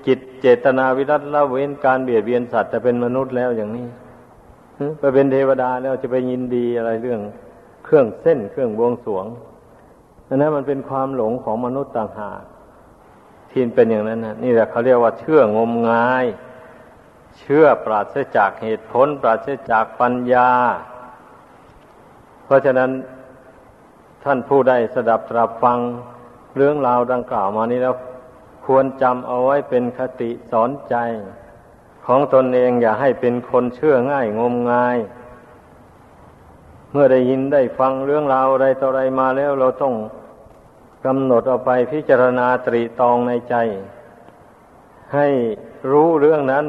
[0.08, 3.88] จิตเจตนาวิรัตละเว้นการเบียดเบียนสัตว์แต่เป็นมนุษย์แล้วอย่างนี้
[5.00, 7.20] ไปเป็นเทวดาแล้วจะไปยินดีอะไรเรื่อง
[7.86, 9.26] เครื่องเส้นเครื่องบวงสวง
[10.28, 12.42] อันนั้นมันเป็นความหลงของมนุษย์ต่างหาก
[13.50, 16.26] ที่เป็นอย่างนั้นนะนี่แหละเขาเรียกว่าเชื่องมงาย
[17.40, 20.50] เชื่อปราศจากเหตุผล ปราศจากปัญญา
[22.46, 22.90] เพราะฉะนั้น
[24.24, 25.78] ท่านผู้ใดสดับตรับฟัง
[26.58, 27.96] เรื่องราวดังกล่าวมานี้แล้ว
[28.66, 30.96] ควรจำเอาไว้เป็นคติสอนใจ
[32.06, 34.98] ของตนเองอย่าให้เป็นคนเชื่อง่ายงมงาย
[36.92, 39.96] เมื่อได้ยินได้ฟังเรื่องราวอะไรต่ออะไรมาแล้วเราต้อง
[41.06, 43.56] กำหนดเอาไปพิจารณาตรีตองในใจ
[45.16, 45.28] ให้
[45.92, 46.66] รู้เรื่องนั้น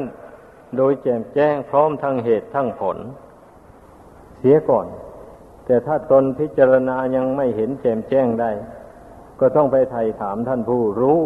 [0.77, 2.97] โดยแจ่มแจ้งพร้อมทั้งเหตุทั้งผล
[4.39, 4.87] เสียก่อน
[5.65, 8.51] แต่ถ้าตนพิจารณายังไม่เห็นแจ่มแจ้งได้
[9.39, 11.21] ก็ต้องไปไถ่ถามท่านผู้รู้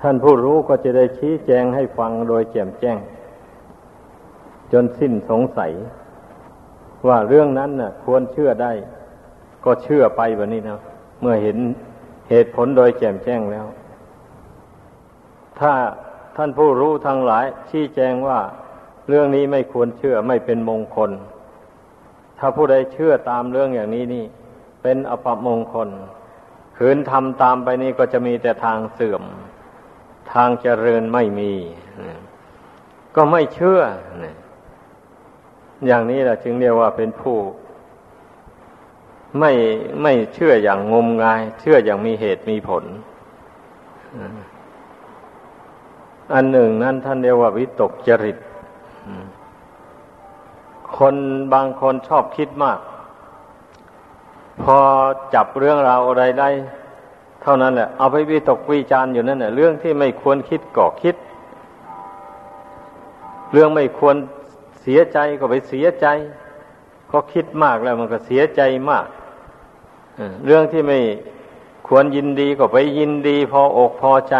[0.00, 2.98] ท่านผู้รู้ก็จะได้ชี้แจงให้ฟังโดยแจ่มแจ้ง
[4.72, 5.72] จนสิ้นสงสัย
[7.08, 8.72] ว่าเรื่องนั้นน่ะ ควรเชื่อได้
[9.64, 10.80] ก็เชื่อไปแบบนี้นะ
[11.20, 11.58] เมื่อเห็น
[12.28, 13.66] เหตุผลโดยแจ่มแจ้งแล้ว
[15.60, 15.72] ถ้า
[16.36, 18.38] ท่านผู้รู้ทั้งหลาย ชี้แจงว่า
[19.08, 21.10] เรื่องนี้ไม่ควรเชื่อไม่เป็นมงคล
[22.38, 24.24] ถ้าผู้ใดเชื่อตามเรื่องอย่างนี้นี่
[24.82, 25.88] เป็นอปมงคล
[26.80, 29.22] ขืนทำตามไปนี่ก็จะมีแต่ทางเสื่อม
[30.32, 31.52] ทางเจริญไม่มี
[33.16, 33.80] ก็ไม่เชื่อ
[35.86, 37.38] อย่างนี้แหละจึงเรียกว่าเป็นผู้
[39.38, 39.52] ไม่
[40.02, 42.84] ไม่เชื่ออย่างงมงาย เชื่ออย่างมีเหตุมีผล
[46.34, 48.38] อันหนึ่งนั้นท่านเรียกว่าวิตกจริต
[50.98, 51.14] คน
[51.54, 52.78] บางคนชอบคิดมาก
[54.62, 54.76] พอ
[55.34, 56.48] จับเรื่องราวอะไรได้
[57.42, 61.16] เท่านั้นแหละเอาไปวิตกวิจาร์อยู่นั่นแหละเรื่องที่ไม่ควรคิดก็คิด
[63.52, 64.16] เรื่องไม่ควร
[64.82, 66.06] เสียใจก็ไปเสียใจ
[67.10, 69.06] ก็คิดมากแล้วมันก็เสียใจมาก
[70.46, 70.98] เรื่องที่ไม่
[71.88, 74.36] ควรยินดีก็ไปยินดี พออกพอใจ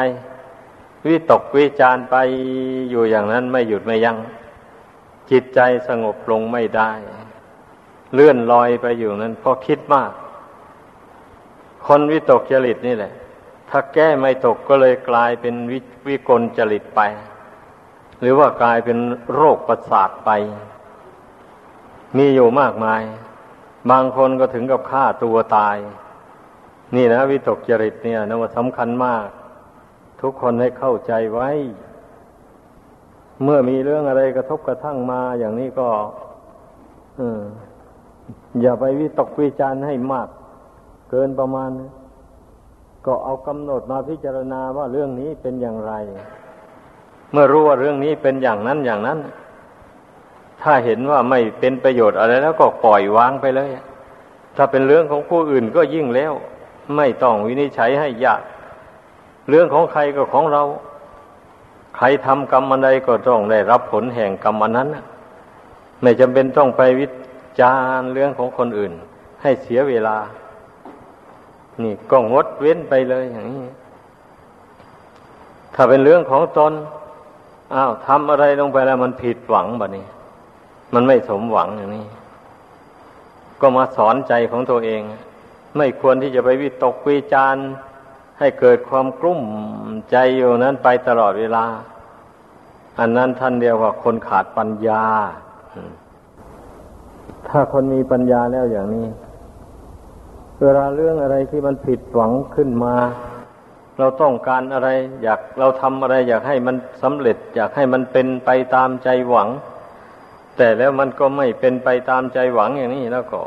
[1.06, 2.16] วิตกวิจารไป
[2.90, 4.16] อยู่อย่างนั้นไม่หยุดไม่ยัง้ง
[5.30, 6.90] จิตใจสงบลงไม่ได้
[8.14, 10.12] เลื่อนลอยไปอยู่นั้นเพราะคิดมาก
[11.86, 13.12] คนวิตกจริตนี่แหละ
[13.70, 17.00] ถ้าแก้ไม่ตกก็เลยกลายเป็นวิวกลจริตไป
[18.20, 18.98] หรือว่ากลายเป็น
[19.34, 20.30] โรคประสาทไป
[22.16, 23.02] มีอยู่มากมาย
[23.90, 25.76] บางคนก็ถึงกับฆ่าตัวตาย
[26.94, 29.26] นี่นะวิตกจริตเนี่ยนะว่าสำคัญมาก
[30.20, 31.50] ทุกคนให้เข้าใจไว้
[33.42, 35.88] เมื่อมีเรื่องอะไรกระทบกระทั่งมาอย่างนี้ก็
[37.20, 37.22] อ
[38.60, 40.28] อย่าไปวิตกวิจารณ์ให้มาก
[41.10, 41.70] เกินประมาณ
[43.06, 45.92] ก็เอากำหนดมาพิจารณาว่าเรื่องนี้เป็นอย่างไร
[47.32, 49.18] เมื่อรู้ว่าเรื่องนี้เป็นอย่างนั้นอย่างนั้น
[50.62, 53.70] ถ้าเห็นว่าไม่เป็นประโยชน์อะไรแล้วก็ปล่อยวางไปเลย
[54.56, 56.32] ถ้าเป็นเรื่องของผู้อื่นก็ยิ่งแล้ว
[56.96, 58.42] ไม่ต้องวินิจฉัยให้ยาก
[59.48, 60.62] เรื่องของใครก็ของเรา
[61.96, 64.88] ใครทำกรรมอะไรก็ต้องได้รับผลแห่งกรรมนั้น
[66.02, 67.06] ไม่จำเป็นต้องไปวิ
[67.60, 68.92] จารเรื่องของคนอื่น
[69.42, 70.16] ให้เสียเวลา
[71.82, 73.66] นี่ก็งดเว้นไปเลยอย่างนี้
[75.74, 76.72] ถ้าเป็นเรื่องของตน
[77.74, 80.06] อ้าวทำอะไรลงไปแล้วมันผิดหวังแบบนี้
[80.94, 82.06] มันไม่สมหวังอย่างนี้
[83.60, 85.02] ก็มาสอนใจของตัวเอง
[85.76, 87.56] ไม่ควรที่จะไปวิตกวิจาร
[88.38, 89.42] ให้เกิดความกลุ้ม
[90.10, 91.64] ใจอยู่นั้นไปตลอดเวลา
[92.98, 95.04] อันนั้นท่านเดียวว่าคนขาดปัญญา
[97.50, 99.06] ถ้าคนมีปัญญาแล้วอย่างนี้
[100.62, 102.94] เวลาเรื่องอะไรที่มันผิดหวังขึ้นมา
[103.98, 104.88] เราต้องการอะไร
[105.22, 109.48] อยากเราทำอะไร อยากให้มันสำเร็จ อยากให้มันเป็นไปตามใจหวัง
[110.56, 113.40] แต่แล้วมันก็ไม่เป็นไปตามใจหวังอย่างนี้แล้วก็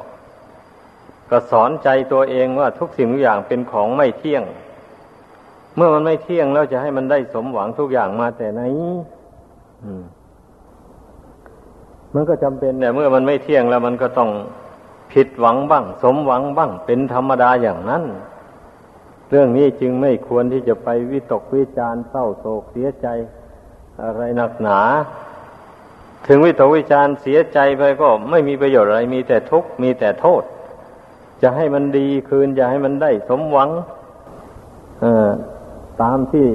[1.29, 4.43] ก็สอนใจตัวเองว่าทุกสิ่งทุกอย่างเป็นของไม่เที่ยง
[5.75, 8.61] เมื่อมันไม่เที่ยงแล้วจะให้มันได้สมหวังทุกอย่างมาแต่ไหน
[9.83, 10.20] มั
[12.13, 14.29] มันก็จำเป็นแต่เมื่อมันไม่เที่ยงแล้วมันก็ต้อง
[15.11, 18.03] ผิดหวังบ้าง สมหวังบ้าง เป็นธรรมดาอย่างนั้น
[19.29, 23.07] เรื่องนี้จึงไม่ควรที่จะไปวิตกวิจารเศร้าโศกเสียใจ
[24.03, 24.79] อะไรหนักหนา
[26.27, 30.43] ถึงวิตกวิจารเสียใจไปก็ไม่มีประโยชน์อะไร มีแต่ทุกข์มีแต่โทษ
[31.41, 33.69] จะให้มันดีคืนจะให้มันได้สมหวัง
[36.01, 36.45] ตามที่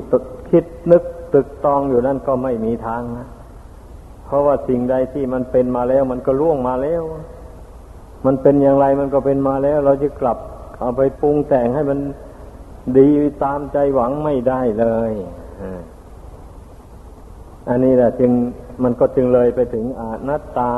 [0.50, 1.02] คิดนึก
[1.32, 3.26] ตึกตองอยู่นั่นก็ไม่มีทางนะ
[4.26, 7.02] เพราะว่าสิ่งใดที่มันเป็นมาแล้ว มันก็ล่วงมาแล้ว
[8.26, 10.38] มันเป็นอย่างไรมันก็เป็นมาแล้ว เราจะกลับ
[10.80, 11.98] เอาไปปรุงแต่งให้มัน
[12.98, 13.08] ดี
[13.42, 15.12] ตามใจหวังไม่ได้เลย
[17.68, 18.32] อันนี้แหละจึง
[18.82, 20.72] มันก็จึงเลยไปถึงอนัตตา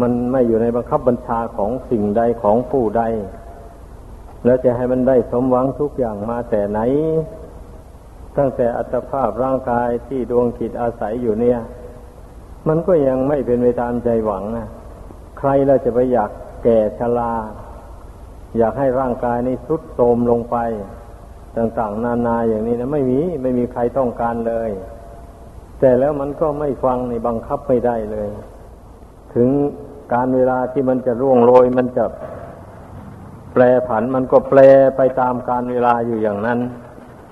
[0.00, 3.02] มันไม่อยู่ในบังคับบัญชาของสิ่งใดของผู้ใด
[4.44, 6.80] แล้วจะให้มันได้สมหวังทุกอย่างมาแต่ไหน
[8.36, 11.58] ตั้งแต่อัตภาพร่างกายที่ดวงจิตอาศัยอยู่เนี่ย
[12.70, 14.68] มันก็ยังไม่เป็นไปตามใจหวังนะ
[15.38, 16.30] ใครเราจะไปอยาก
[16.64, 17.32] แก่ชรา
[18.58, 20.56] อยากให้ร่างกายนี้ทรุดโทรมลงไป
[21.56, 24.70] ต่างๆ นานาอย่างนี้นะไม่มีไม่มีใครต้องการเลย
[25.80, 28.28] แต่แล้วมันก็ไม่ฟังในบังคับไม่ได้เลย
[29.34, 29.48] ถึง
[30.14, 32.04] การเวลาที่มันจะร่วงโรยมันจะ
[33.52, 34.60] แปรผันมันก็แปร
[34.96, 36.58] ไปตามการเวลาอยู่อย่างนั้น